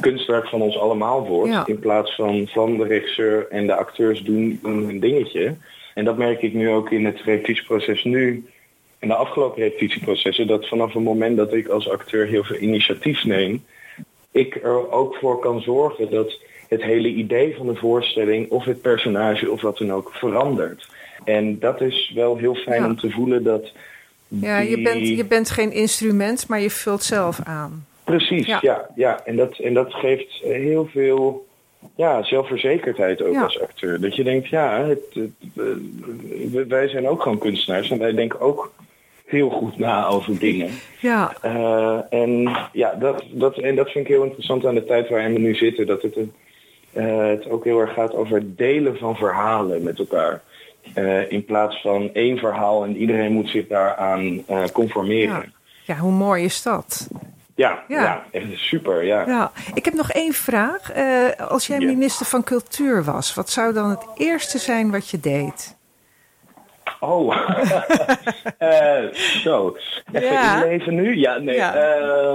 kunstwerk 0.00 0.48
van 0.48 0.60
ons 0.62 0.78
allemaal 0.78 1.26
wordt, 1.26 1.52
Ja. 1.52 1.66
in 1.66 1.78
plaats 1.78 2.14
van 2.14 2.48
van 2.48 2.76
de 2.76 2.84
regisseur 2.84 3.46
en 3.50 3.66
de 3.66 3.74
acteurs 3.74 4.22
doen 4.22 4.58
een 4.62 5.00
dingetje. 5.00 5.54
En 5.94 6.04
dat 6.04 6.16
merk 6.18 6.42
ik 6.42 6.54
nu 6.54 6.70
ook 6.70 6.90
in 6.90 7.04
het 7.04 7.20
repetitieproces 7.24 8.04
nu, 8.04 8.44
in 8.98 9.08
de 9.08 9.14
afgelopen 9.14 9.62
repetitieprocessen, 9.62 10.46
dat 10.46 10.68
vanaf 10.68 10.92
het 10.92 11.02
moment 11.02 11.36
dat 11.36 11.52
ik 11.52 11.68
als 11.68 11.88
acteur 11.88 12.26
heel 12.26 12.44
veel 12.44 12.56
initiatief 12.56 13.24
neem, 13.24 13.64
ik 14.30 14.54
er 14.62 14.90
ook 14.90 15.14
voor 15.14 15.38
kan 15.38 15.60
zorgen 15.60 16.10
dat 16.10 16.38
het 16.68 16.82
hele 16.82 17.08
idee 17.08 17.54
van 17.56 17.66
de 17.66 17.74
voorstelling 17.76 18.50
of 18.50 18.64
het 18.64 18.80
personage 18.82 19.50
of 19.50 19.60
wat 19.60 19.78
dan 19.78 19.92
ook 19.92 20.10
verandert. 20.12 20.88
En 21.24 21.58
dat 21.58 21.80
is 21.80 22.12
wel 22.14 22.36
heel 22.36 22.54
fijn 22.54 22.82
Ja. 22.82 22.88
om 22.88 22.96
te 22.96 23.10
voelen 23.10 23.42
dat. 23.42 23.72
Ja, 24.28 24.58
je 24.58 24.82
bent, 24.82 25.08
je 25.08 25.24
bent 25.24 25.50
geen 25.50 25.72
instrument, 25.72 26.48
maar 26.48 26.60
je 26.60 26.70
vult 26.70 27.02
zelf 27.02 27.40
aan. 27.44 27.86
Precies, 28.04 28.46
Ja. 28.46 28.58
ja. 28.62 28.88
ja, 28.94 29.20
En, 29.24 29.36
dat, 29.36 29.58
en 29.58 29.74
dat 29.74 29.94
geeft 29.94 30.32
heel 30.42 30.86
veel 30.92 31.46
ja, 31.96 32.22
zelfverzekerdheid 32.22 33.22
ook 33.22 33.32
Ja. 33.34 33.42
als 33.42 33.60
acteur. 33.60 34.00
Dat 34.00 34.16
je 34.16 34.24
denkt, 34.24 34.48
ja, 34.48 34.84
het, 34.84 35.00
het, 35.14 35.30
eh, 35.56 36.62
wij 36.68 36.88
zijn 36.88 37.08
ook 37.08 37.22
gewoon 37.22 37.38
kunstenaars 37.38 37.90
en 37.90 37.98
wij 37.98 38.12
denken 38.12 38.40
ook 38.40 38.72
heel 39.26 39.50
goed 39.50 39.78
na 39.78 40.06
over 40.06 40.38
dingen. 40.38 40.70
Ja, 41.00 41.32
Eh, 41.40 41.98
en 42.10 42.56
ja, 42.72 42.94
dat, 42.94 43.24
dat, 43.30 43.56
en 43.58 43.74
dat 43.76 43.90
vind 43.90 44.04
ik 44.04 44.12
heel 44.12 44.24
interessant 44.24 44.66
aan 44.66 44.74
de 44.74 44.84
tijd 44.84 45.08
waarin 45.08 45.32
we 45.32 45.38
nu 45.38 45.54
zitten. 45.54 45.86
Dat 45.86 46.02
het, 46.02 46.16
een, 46.16 46.32
eh, 46.92 47.26
het 47.26 47.50
ook 47.50 47.64
heel 47.64 47.80
erg 47.80 47.92
gaat 47.92 48.14
over 48.14 48.34
het 48.36 48.58
delen 48.58 48.96
van 48.98 49.16
verhalen 49.16 49.82
met 49.82 49.98
elkaar. 49.98 50.42
In 51.28 51.44
plaats 51.44 51.80
van 51.80 52.10
één 52.14 52.38
verhaal 52.38 52.84
en 52.84 52.96
iedereen 52.96 53.32
moet 53.32 53.48
zich 53.48 53.66
daaraan 53.66 54.44
conformeren. 54.72 55.34
Ja. 55.34 55.94
ja, 55.94 55.96
hoe 56.00 56.12
mooi 56.12 56.44
is 56.44 56.62
dat? 56.62 57.08
Ja, 57.54 57.84
Ja. 57.88 58.02
ja. 58.02 58.24
echt 58.30 58.44
super. 58.58 59.04
Ja. 59.04 59.26
Ja, 59.26 59.52
ik 59.74 59.84
heb 59.84 59.94
nog 59.94 60.10
één 60.12 60.32
vraag. 60.32 60.90
Eh, 60.92 61.48
als 61.48 61.66
jij 61.66 61.78
minister 61.78 62.26
van 62.26 62.44
Cultuur 62.44 63.04
was, 63.04 63.34
wat 63.34 63.50
zou 63.50 63.72
dan 63.72 63.90
het 63.90 64.06
eerste 64.16 64.58
zijn 64.58 64.90
wat 64.90 65.08
je 65.08 65.20
deed? 65.20 65.76
Oh, 67.00 67.36
Eh, 68.58 69.04
zo. 69.14 69.76
Even 70.12 70.32
Ja. 70.32 70.62
inleven 70.62 70.94
nu? 70.94 71.16
Ja, 71.16 71.36
nee. 71.38 71.54
Ja. 71.54 71.74
Ja, 71.76 72.34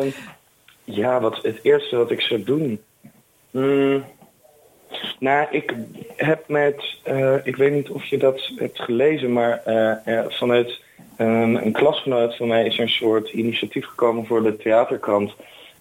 ja 0.83 1.19
wat 1.19 1.39
het 1.41 1.59
eerste 1.63 1.95
wat 1.95 2.11
ik 2.11 2.21
zou 2.21 2.43
doen. 2.43 2.81
Hmm. 3.51 4.03
Nou, 5.19 5.47
ik 5.51 5.73
heb 6.15 6.47
met, 6.47 6.95
eh, 7.03 7.35
ik 7.45 7.55
weet 7.55 7.71
niet 7.73 7.89
of 7.89 8.05
je 8.05 8.17
dat 8.17 8.51
hebt 8.55 8.79
gelezen, 8.79 9.33
maar 9.33 9.61
eh, 9.65 10.19
eh, 10.19 10.25
vanuit 10.29 10.81
een, 11.17 11.65
een 11.65 11.71
klasgenoot 11.71 12.35
van 12.35 12.47
mij 12.47 12.65
is 12.65 12.77
een 12.77 12.89
soort 12.89 13.29
initiatief 13.29 13.85
gekomen 13.85 14.25
voor 14.25 14.43
de 14.43 14.57
theaterkrant 14.57 15.35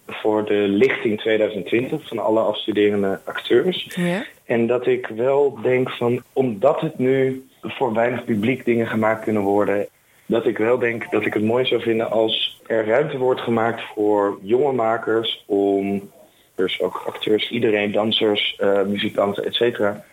voor 0.07 0.45
de 0.45 0.53
lichting 0.53 1.19
2020 1.19 2.07
van 2.07 2.19
alle 2.19 2.39
afstuderende 2.39 3.19
acteurs. 3.25 3.87
Ja? 3.95 4.25
En 4.45 4.67
dat 4.67 4.87
ik 4.87 5.07
wel 5.07 5.59
denk 5.61 5.89
van, 5.89 6.23
omdat 6.33 6.81
het 6.81 6.97
nu 6.97 7.45
voor 7.61 7.93
weinig 7.93 8.25
publiek 8.25 8.65
dingen 8.65 8.87
gemaakt 8.87 9.23
kunnen 9.23 9.41
worden, 9.41 9.87
dat 10.25 10.45
ik 10.45 10.57
wel 10.57 10.77
denk 10.77 11.11
dat 11.11 11.25
ik 11.25 11.33
het 11.33 11.43
mooi 11.43 11.65
zou 11.65 11.81
vinden 11.81 12.09
als 12.09 12.61
er 12.67 12.85
ruimte 12.85 13.17
wordt 13.17 13.41
gemaakt 13.41 13.81
voor 13.93 14.39
jonge 14.41 14.71
makers 14.71 15.43
om, 15.45 16.11
dus 16.55 16.81
ook 16.81 17.03
acteurs, 17.07 17.49
iedereen, 17.49 17.91
dansers, 17.91 18.57
uh, 18.63 18.81
muzikanten, 18.81 19.45
et 19.45 19.53
cetera, 19.53 20.03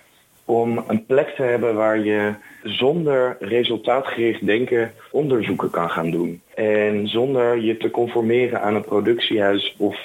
om 0.44 0.84
een 0.88 1.06
plek 1.06 1.28
te 1.28 1.42
hebben 1.42 1.74
waar 1.74 1.98
je 1.98 2.34
zonder 2.62 3.36
resultaatgericht 3.40 4.46
denken 4.46 4.92
onderzoeken 5.10 5.70
kan 5.70 5.90
gaan 5.90 6.10
doen. 6.10 6.40
En 6.54 7.08
zonder 7.08 7.58
je 7.58 7.76
te 7.76 7.90
conformeren 7.90 8.60
aan 8.62 8.74
een 8.74 8.84
productiehuis 8.84 9.74
of 9.78 9.96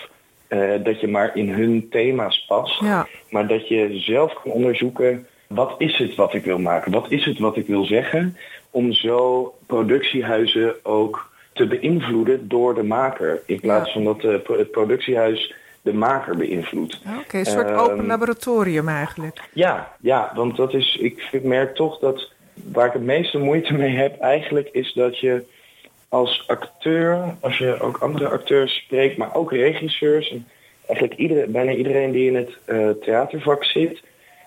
uh, 0.49 0.69
dat 0.83 0.99
je 1.01 1.07
maar 1.07 1.31
in 1.35 1.49
hun 1.49 1.87
thema's 1.89 2.45
past. 2.47 2.79
Ja. 2.79 3.07
Maar 3.29 3.47
dat 3.47 3.67
je 3.67 3.99
zelf 3.99 4.33
kan 4.33 4.51
onderzoeken 4.51 5.27
wat 5.47 5.75
is 5.77 5.97
het 5.97 6.15
wat 6.15 6.33
ik 6.33 6.43
wil 6.43 6.59
maken? 6.59 6.91
Wat 6.91 7.11
is 7.11 7.25
het 7.25 7.39
wat 7.39 7.57
ik 7.57 7.67
wil 7.67 7.85
zeggen? 7.85 8.37
Om 8.71 8.93
zo 8.93 9.53
productiehuizen 9.65 10.75
ook 10.85 11.31
te 11.53 11.67
beïnvloeden 11.67 12.47
door 12.47 12.75
de 12.75 12.83
maker. 12.83 13.41
In 13.45 13.59
plaats 13.59 13.87
Ja. 13.87 13.93
van 13.93 14.03
dat 14.03 14.21
de, 14.21 14.41
het 14.57 14.71
productiehuis 14.71 15.53
de 15.81 15.93
maker 15.93 16.37
beïnvloedt. 16.37 16.99
Oké, 17.19 17.37
een 17.37 17.45
soort 17.45 17.67
Ehm, 17.67 17.77
open 17.77 18.05
laboratorium 18.05 18.87
eigenlijk. 18.87 19.49
Ja, 19.53 19.95
ja, 19.99 20.31
want 20.35 20.55
dat 20.55 20.73
is, 20.73 20.95
ik 20.95 21.43
merk 21.43 21.75
toch 21.75 21.99
dat 21.99 22.31
waar 22.63 22.87
ik 22.87 22.93
het 22.93 23.03
meeste 23.03 23.37
moeite 23.37 23.73
mee 23.73 23.95
heb 23.95 24.19
eigenlijk 24.19 24.69
is 24.71 24.93
dat 24.93 25.19
je 25.19 25.43
als 26.09 26.43
acteur, 26.47 27.35
als 27.39 27.57
je 27.57 27.79
ook 27.79 27.97
andere 27.97 28.27
acteurs 28.27 28.75
spreekt, 28.75 29.17
maar 29.17 29.35
ook 29.35 29.51
regisseurs 29.51 30.31
en 30.31 30.47
eigenlijk 30.87 31.19
iedere, 31.19 31.47
bijna 31.47 31.71
iedereen 31.71 32.11
die 32.11 32.27
in 32.27 32.35
het 32.35 32.57
eh, 32.65 32.89
theatervak 32.89 33.63
zit, 33.63 34.01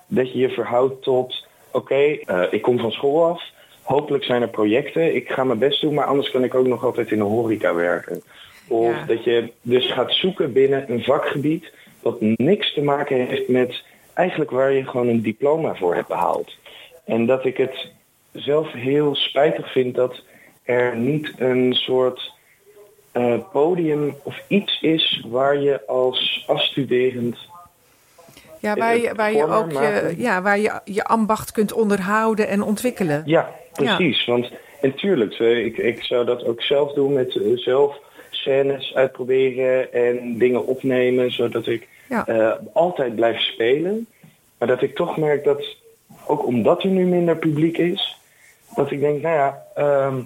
dat 0.07 0.33
je 0.33 0.39
je 0.39 0.49
verhoudt 0.49 1.03
tot, 1.03 1.47
oké, 1.71 1.95
eh, 1.95 2.43
ik 2.51 2.63
kom 2.63 2.79
van 2.79 2.91
school 2.91 3.25
af, 3.25 3.43
hopelijk 3.83 4.25
zijn 4.25 4.43
er 4.43 4.49
projecten, 4.49 5.15
ik 5.15 5.29
ga 5.29 5.45
mijn 5.45 5.59
best 5.59 5.81
doen, 5.81 5.95
maar 5.95 6.05
anders 6.05 6.31
kan 6.31 6.45
ik 6.45 6.55
ook 6.55 6.67
nog 6.67 6.85
altijd 6.85 7.11
in 7.11 7.19
de 7.19 7.25
horeca 7.25 7.75
werken. 7.75 8.23
Of 8.69 8.95
Ja. 8.95 9.05
dat 9.07 9.25
je 9.25 9.53
dus 9.63 9.93
gaat 9.93 10.13
zoeken 10.13 10.53
binnen 10.53 10.93
een 10.93 11.05
vakgebied 11.05 11.73
wat 12.01 12.21
niks 12.21 12.75
te 12.75 12.83
maken 12.83 13.27
heeft 13.27 13.49
met 13.49 13.83
eigenlijk 14.15 14.51
waar 14.51 14.73
je 14.73 14.85
gewoon 14.85 15.09
een 15.09 15.23
diploma 15.23 15.75
voor 15.75 15.95
hebt 15.95 16.09
behaald. 16.09 16.57
En 17.05 17.27
dat 17.27 17.45
ik 17.45 17.57
het 17.57 17.91
zelf 18.33 18.73
heel 18.73 19.15
spijtig 19.15 19.73
vind 19.73 19.95
dat 19.95 20.23
er 20.63 20.97
niet 20.97 21.33
een 21.37 21.75
soort 21.75 22.33
eh, 23.13 23.35
podium 23.53 24.17
of 24.23 24.43
iets 24.49 24.81
is 24.81 25.25
waar 25.29 25.61
je 25.61 25.87
als 25.87 26.45
afstuderend 26.47 27.37
Ja, 28.59 28.75
waar 28.75 28.97
je, 28.97 29.15
waar 29.15 29.33
je 29.33 29.47
ook 29.47 29.73
je, 29.73 30.15
ja, 30.17 30.43
waar 30.43 30.59
je, 30.59 30.81
je 30.85 31.05
ambacht 31.05 31.53
kunt 31.53 31.73
onderhouden 31.73 32.49
en 32.49 32.63
ontwikkelen. 32.63 33.23
Ja, 33.27 33.51
precies. 33.73 34.25
Want 34.25 34.51
natuurlijk, 34.83 35.35
eh, 35.35 35.65
ik, 35.65 35.79
ik 35.79 36.03
zou 36.03 36.25
dat 36.25 36.45
ook 36.45 36.63
zelf 36.63 36.93
doen 36.93 37.13
met 37.13 37.37
eh, 37.37 37.57
zelf 37.57 37.99
scènes 38.43 38.95
uitproberen 38.95 39.93
en 39.93 40.39
dingen 40.39 40.67
opnemen, 40.67 41.33
zodat 41.33 41.67
ik 41.67 41.89
Ja. 42.09 42.27
eh, 42.27 42.53
altijd 42.73 43.15
blijf 43.15 43.41
spelen. 43.41 44.07
Maar 44.59 44.69
dat 44.69 44.83
ik 44.83 44.95
toch 44.95 45.17
merk 45.17 45.45
dat, 45.45 45.77
ook 46.27 46.47
omdat 46.47 46.83
er 46.83 46.89
nu 46.91 47.05
minder 47.05 47.37
publiek 47.37 47.79
is, 47.79 48.17
dat 48.75 48.91
ik 48.91 49.01
denk, 49.01 49.23
nou 49.23 49.35
ja, 49.37 49.63
ehm, 49.75 50.21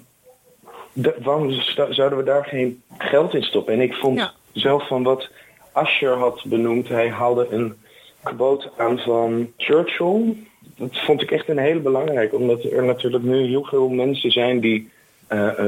de- 0.93 1.15
waarom 1.23 1.51
zouden 1.91 2.19
we 2.19 2.25
daar 2.25 2.45
geen 2.45 2.83
geld 2.99 3.35
in 3.35 3.43
stoppen? 3.43 3.75
En 3.75 3.81
ik 3.81 3.95
vond 3.95 4.19
Ja. 4.19 4.33
zelf 4.53 4.87
van 4.87 5.03
wat 5.03 5.29
Asher 5.73 6.13
had 6.19 6.45
benoemd, 6.47 6.89
hij 6.89 7.09
haalde 7.11 7.47
een 7.51 7.75
quote 8.23 8.71
aan 8.77 8.99
van 8.99 9.53
Churchill. 9.57 10.37
Dat 10.77 10.97
vond 11.05 11.23
ik 11.23 11.31
echt 11.31 11.49
een 11.49 11.59
hele 11.59 11.81
belangrijke, 11.81 12.37
omdat 12.37 12.63
er 12.65 12.85
natuurlijk 12.85 13.25
nu 13.25 13.47
heel 13.47 13.65
veel 13.65 13.89
mensen 13.89 14.31
zijn 14.31 14.61
die 14.61 14.91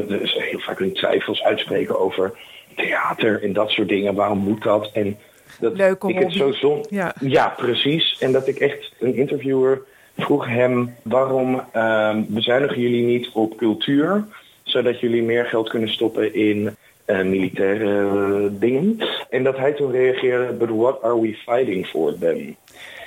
dus 0.08 0.34
heel 0.34 0.58
vaak 0.58 0.78
hun 0.78 0.94
twijfels 0.94 1.42
uitspreken 1.42 2.00
over 2.00 2.38
theater 2.76 3.42
en 3.42 3.52
dat 3.52 3.70
soort 3.70 3.88
dingen. 3.88 4.14
Waarom 4.14 4.38
moet 4.38 4.62
dat? 4.62 4.90
En 4.92 5.18
dat 5.60 5.76
Leuke 5.76 6.08
ik 6.08 6.18
het 6.18 6.32
zo 6.32 6.52
zon. 6.52 6.84
Ja. 6.90 7.14
Ja, 7.20 7.54
precies. 7.56 8.16
En 8.18 8.32
dat 8.32 8.48
ik 8.48 8.58
echt 8.58 8.92
een 8.98 9.14
interviewer 9.14 9.82
vroeg 10.16 10.46
hem 10.46 10.94
waarom 11.02 11.64
ehm, 11.72 12.22
bezuinigen 12.26 12.80
jullie 12.80 13.04
niet 13.04 13.30
op 13.32 13.56
cultuur, 13.56 14.24
zodat 14.62 15.00
jullie 15.00 15.22
meer 15.22 15.44
geld 15.44 15.68
kunnen 15.68 15.88
stoppen 15.88 16.34
in 16.34 16.76
eh, 17.04 17.22
militaire 17.22 18.58
dingen. 18.58 18.96
En 19.30 19.42
dat 19.42 19.56
hij 19.56 19.72
toen 19.72 19.90
reageerde, 19.90 20.52
but 20.52 20.68
what 20.70 21.02
are 21.02 21.20
we 21.20 21.34
fighting 21.34 21.86
for 21.86 22.18
then? 22.18 22.56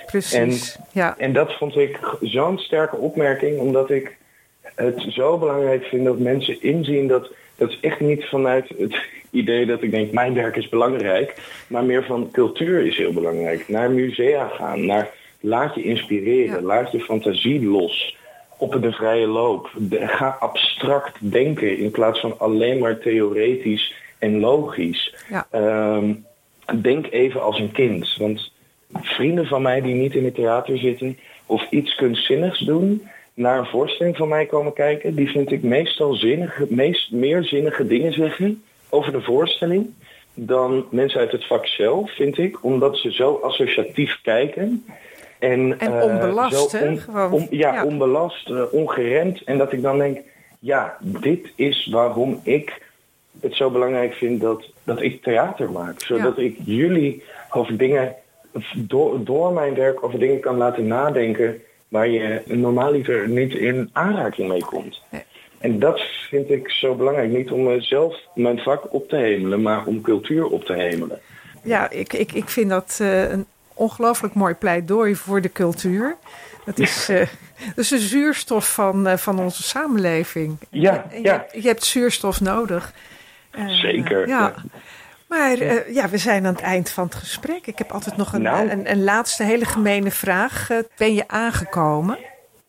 Precies. 0.05 0.77
ja. 0.91 1.15
En 1.17 1.33
dat 1.33 1.53
vond 1.53 1.75
ik 1.75 1.99
zo'n 2.21 2.57
sterke 2.57 2.95
opmerking, 2.95 3.59
omdat 3.59 3.89
ik 3.89 4.17
het 4.83 5.05
zo 5.09 5.37
belangrijk 5.37 5.83
vind 5.83 6.05
dat 6.05 6.19
mensen 6.19 6.61
inzien 6.61 7.07
dat 7.07 7.31
dat 7.55 7.69
is 7.69 7.79
echt 7.81 7.99
niet 7.99 8.25
vanuit 8.25 8.69
het 8.77 8.95
idee 9.41 9.65
dat 9.65 9.81
ik 9.81 9.91
denk 9.91 10.11
mijn 10.11 10.33
werk 10.33 10.55
is 10.55 10.69
belangrijk, 10.69 11.35
maar 11.67 11.83
meer 11.83 12.03
van 12.05 12.29
cultuur 12.31 12.85
is 12.85 12.97
heel 12.97 13.13
belangrijk. 13.13 13.67
Naar 13.67 13.91
musea 13.91 14.47
gaan, 14.47 14.85
naar 14.85 15.09
laat 15.39 15.75
je 15.75 15.83
inspireren, 15.83 16.59
Ja. 16.59 16.65
laat 16.65 16.91
je 16.91 16.99
fantasie 16.99 17.65
los 17.65 18.17
op 18.57 18.81
de 18.81 18.91
vrije 18.91 19.27
loop. 19.27 19.69
De- 19.77 20.07
ga 20.07 20.37
abstract 20.39 21.31
denken 21.31 21.77
in 21.77 21.91
plaats 21.91 22.19
van 22.19 22.39
alleen 22.39 22.79
maar 22.79 22.97
theoretisch 22.99 23.93
en 24.19 24.39
logisch. 24.39 25.15
Ja. 25.29 25.47
Ehm, 25.51 26.13
denk 26.81 27.07
even 27.11 27.41
als 27.41 27.59
een 27.59 27.71
kind. 27.71 28.15
Want 28.17 28.51
vrienden 28.93 29.45
van 29.45 29.61
mij 29.61 29.81
die 29.81 29.95
niet 29.95 30.15
in 30.15 30.25
het 30.25 30.35
theater 30.35 30.77
zitten 30.77 31.17
of 31.45 31.67
iets 31.71 31.95
kunstzinnigs 31.95 32.59
doen, 32.59 33.07
naar 33.33 33.57
een 33.57 33.65
voorstelling 33.65 34.17
van 34.17 34.27
mij 34.27 34.45
komen 34.45 34.73
kijken, 34.73 35.15
die 35.15 35.29
vind 35.29 35.51
ik 35.51 35.63
meestal 35.63 36.13
zinnige, 36.13 36.65
meest, 36.69 37.11
meer 37.11 37.43
zinnige 37.43 37.87
dingen 37.87 38.13
zeggen 38.13 38.63
over 38.89 39.11
de 39.11 39.21
voorstelling 39.21 39.93
dan 40.33 40.85
mensen 40.91 41.19
uit 41.19 41.31
het 41.31 41.47
vak 41.47 41.65
zelf, 41.65 42.15
vind 42.15 42.37
ik, 42.37 42.63
omdat 42.63 42.97
ze 42.97 43.11
zo 43.11 43.39
associatief 43.43 44.19
kijken. 44.21 44.85
En, 45.39 45.79
En 45.79 45.99
eh, 45.99 46.03
onbelast, 46.03 46.71
hè? 46.71 46.97
Gewoon, 46.97 47.31
on- 47.31 47.47
ja, 47.49 47.73
ja. 47.73 47.85
onbelast, 47.85 48.49
eh, 48.49 48.63
ongeremd. 48.71 49.43
En 49.43 49.57
dat 49.57 49.71
ik 49.71 49.81
dan 49.81 49.97
denk, 49.97 50.19
ja, 50.59 50.97
dit 50.99 51.51
is 51.55 51.87
waarom 51.91 52.39
ik 52.43 52.81
het 53.41 53.55
zo 53.55 53.69
belangrijk 53.69 54.13
vind 54.13 54.41
dat, 54.41 54.63
dat 54.83 55.01
ik 55.01 55.23
theater 55.23 55.71
maak. 55.71 56.01
Zodat 56.01 56.37
ik 56.37 56.57
jullie 56.65 57.23
over 57.49 57.77
dingen, 57.77 58.15
door, 58.75 59.23
door 59.23 59.53
mijn 59.53 59.73
werk 59.75 60.03
over 60.03 60.19
dingen 60.19 60.39
kan 60.39 60.57
laten 60.57 60.87
nadenken 60.87 61.61
waar 61.91 62.08
je 62.10 62.41
normaaliter 62.45 63.30
niet 63.30 63.54
in 63.54 63.89
aanraking 63.93 64.47
mee 64.47 64.65
komt. 64.65 65.01
Nee. 65.10 65.23
En 65.60 65.80
dat 65.80 66.01
vind 66.30 66.49
ik 66.49 66.69
zo 66.69 66.95
belangrijk. 66.95 67.30
Niet 67.32 67.51
om 67.51 67.71
eh, 67.71 67.82
zelf 67.82 68.15
mijn 68.36 68.60
vak 68.60 68.93
op 68.93 69.10
te 69.10 69.15
hemelen, 69.15 69.62
maar 69.62 69.86
om 69.86 70.01
cultuur 70.01 70.45
op 70.45 70.63
te 70.65 70.73
hemelen. 70.73 71.19
Ja, 71.63 71.89
ik, 71.89 72.13
ik, 72.13 72.32
ik 72.32 72.49
vind 72.49 72.69
dat 72.69 72.97
eh, 73.01 73.30
een 73.32 73.45
ongelooflijk 73.73 74.34
mooi 74.34 74.54
pleidooi 74.54 75.15
voor 75.15 75.41
de 75.41 75.51
cultuur. 75.51 76.15
Dat 76.65 76.80
is, 76.80 77.10
eh, 77.10 77.17
dat 77.67 77.77
is 77.77 77.88
de 77.89 77.99
zuurstof 77.99 78.73
van, 78.73 79.19
van 79.19 79.39
onze 79.39 79.63
samenleving. 79.63 80.58
Ja, 80.69 81.06
En 81.12 81.17
je, 81.17 81.23
ja. 81.23 81.32
hebt- 81.34 81.54
je 81.63 81.67
hebt 81.67 81.84
zuurstof 81.84 82.41
nodig. 82.41 82.93
Zeker, 83.67 84.27
Ja. 84.27 84.39
ja. 84.39 84.54
Maar 85.39 85.57
eh, 85.59 85.93
ja, 85.93 86.09
we 86.09 86.17
zijn 86.17 86.45
aan 86.45 86.53
het 86.53 86.61
eind 86.63 86.89
van 86.89 87.03
het 87.05 87.15
gesprek. 87.15 87.67
Ik 87.67 87.77
heb 87.77 87.91
altijd 87.91 88.17
nog 88.17 88.33
een, 88.33 88.41
Nou. 88.41 88.69
een, 88.69 88.91
een 88.91 89.03
laatste 89.03 89.43
hele 89.43 89.65
gemene 89.65 90.11
vraag. 90.11 90.69
Eh, 90.69 90.77
ben 90.97 91.13
je 91.13 91.27
aangekomen? 91.27 92.17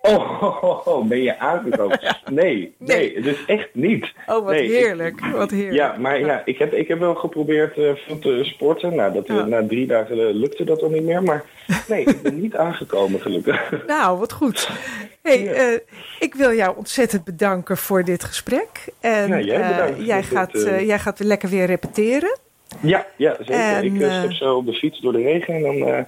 Oh, 0.01 0.42
oh, 0.42 0.62
oh, 0.64 0.87
oh, 0.87 1.07
ben 1.07 1.22
je 1.22 1.38
aangekomen? 1.38 2.01
Nee, 2.31 2.75
nee, 2.79 3.20
dus 3.20 3.44
echt 3.46 3.68
niet. 3.72 4.12
Oh, 4.27 4.44
wat 4.44 4.55
Nee, 4.55 4.64
ik- 4.64 4.70
heerlijk. 4.70 5.20
wat 5.33 5.51
heerlijk. 5.51 5.75
Ja, 5.75 5.94
maar 5.98 6.20
ja, 6.20 6.42
ik 6.44 6.59
heb, 6.59 6.72
ik 6.72 6.88
heb 6.88 6.98
wel 6.98 7.14
geprobeerd 7.14 7.75
veel 7.75 8.18
te 8.18 8.40
sporten. 8.44 8.94
Nou, 8.94 9.12
dat, 9.12 9.46
na 9.48 9.66
drie 9.66 9.87
dagen 9.87 10.16
lukte 10.16 10.64
dat 10.64 10.83
al 10.83 10.88
niet 10.90 11.03
meer. 11.05 11.22
Maar 11.22 11.44
nee, 11.88 12.05
ik 12.05 12.22
ben 12.22 12.40
niet 12.40 12.57
aangekomen, 12.57 13.20
gelukkig. 13.20 13.87
Nou, 13.87 14.18
wat 14.18 14.33
goed. 14.33 14.70
Hey, 15.22 15.42
Ja. 15.42 15.79
ik 16.18 16.35
wil 16.35 16.53
jou 16.55 16.77
ontzettend 16.77 17.25
bedanken 17.25 17.77
voor 17.77 18.05
dit 18.05 18.25
gesprek. 18.25 18.68
En 19.01 19.44
jij 19.44 19.94
jij, 19.98 20.22
gaat, 20.22 20.53
dit, 20.53 20.81
jij 20.87 20.98
gaat 20.98 21.18
lekker 21.18 21.48
weer 21.48 21.66
repeteren. 21.66 22.38
Ja, 22.81 23.07
ja 23.17 23.37
zeker. 23.39 23.55
En, 23.55 23.85
ik 23.85 24.01
eh, 24.01 24.17
eh, 24.17 24.19
stap 24.23 24.33
zo 24.33 24.57
op 24.57 24.67
de 24.67 24.73
fiets 24.73 25.01
door 25.01 25.13
de 25.13 25.23
regen 25.23 25.55
en 25.55 25.63
dan 25.63 25.75
eh, 25.89 26.05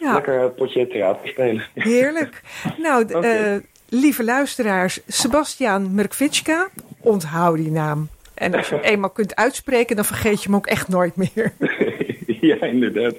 Ja, 0.00 0.12
lekker 0.12 0.40
een 0.42 0.54
potje 0.54 0.86
theater 0.86 1.28
spelen. 1.28 1.64
heerlijk. 1.74 2.40
Nou, 2.82 3.12
eh, 3.12 3.54
lieve 3.88 4.24
luisteraars, 4.24 5.00
Sebastian 5.06 5.94
Mrkvitschka, 5.94 6.68
onthoud 7.00 7.56
die 7.56 7.70
naam. 7.70 8.08
En 8.34 8.54
als 8.54 8.68
je 8.68 8.74
hem 8.74 8.84
eenmaal 8.92 9.10
kunt 9.10 9.36
uitspreken, 9.36 9.96
dan 9.96 10.04
vergeet 10.04 10.42
je 10.42 10.48
hem 10.48 10.56
ook 10.56 10.66
echt 10.66 10.88
nooit 10.88 11.16
meer. 11.16 11.52
ja, 12.40 12.60
inderdaad. 12.66 13.14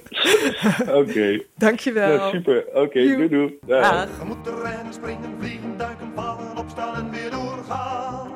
Oké, 0.94 1.40
Dankjewel. 1.56 2.16
nou, 2.16 2.34
super. 2.36 2.64
Oké, 2.74 2.98
Joe. 2.98 3.16
doei 3.16 3.28
doei. 3.28 3.58
Dag. 3.66 4.18
We 4.18 4.24
moeten 4.24 4.60
rennen, 4.62 4.92
springen, 4.92 5.34
vliegen, 5.38 5.74
duiken, 5.76 6.12
vallen, 6.14 6.56
opstaan 6.56 6.94
en 6.94 7.10
weer 7.10 7.30
doorgaan. 7.30 8.30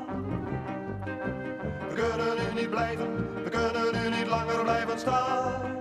We 1.89 1.95
kunnen 1.95 2.27
nu 2.55 2.61
niet 2.61 2.71
blijven, 2.71 3.07
kunnen 3.53 3.93
nu 3.93 4.17
niet 4.17 4.27
langer 4.27 4.63
blijven 4.63 4.99
staan. 4.99 5.72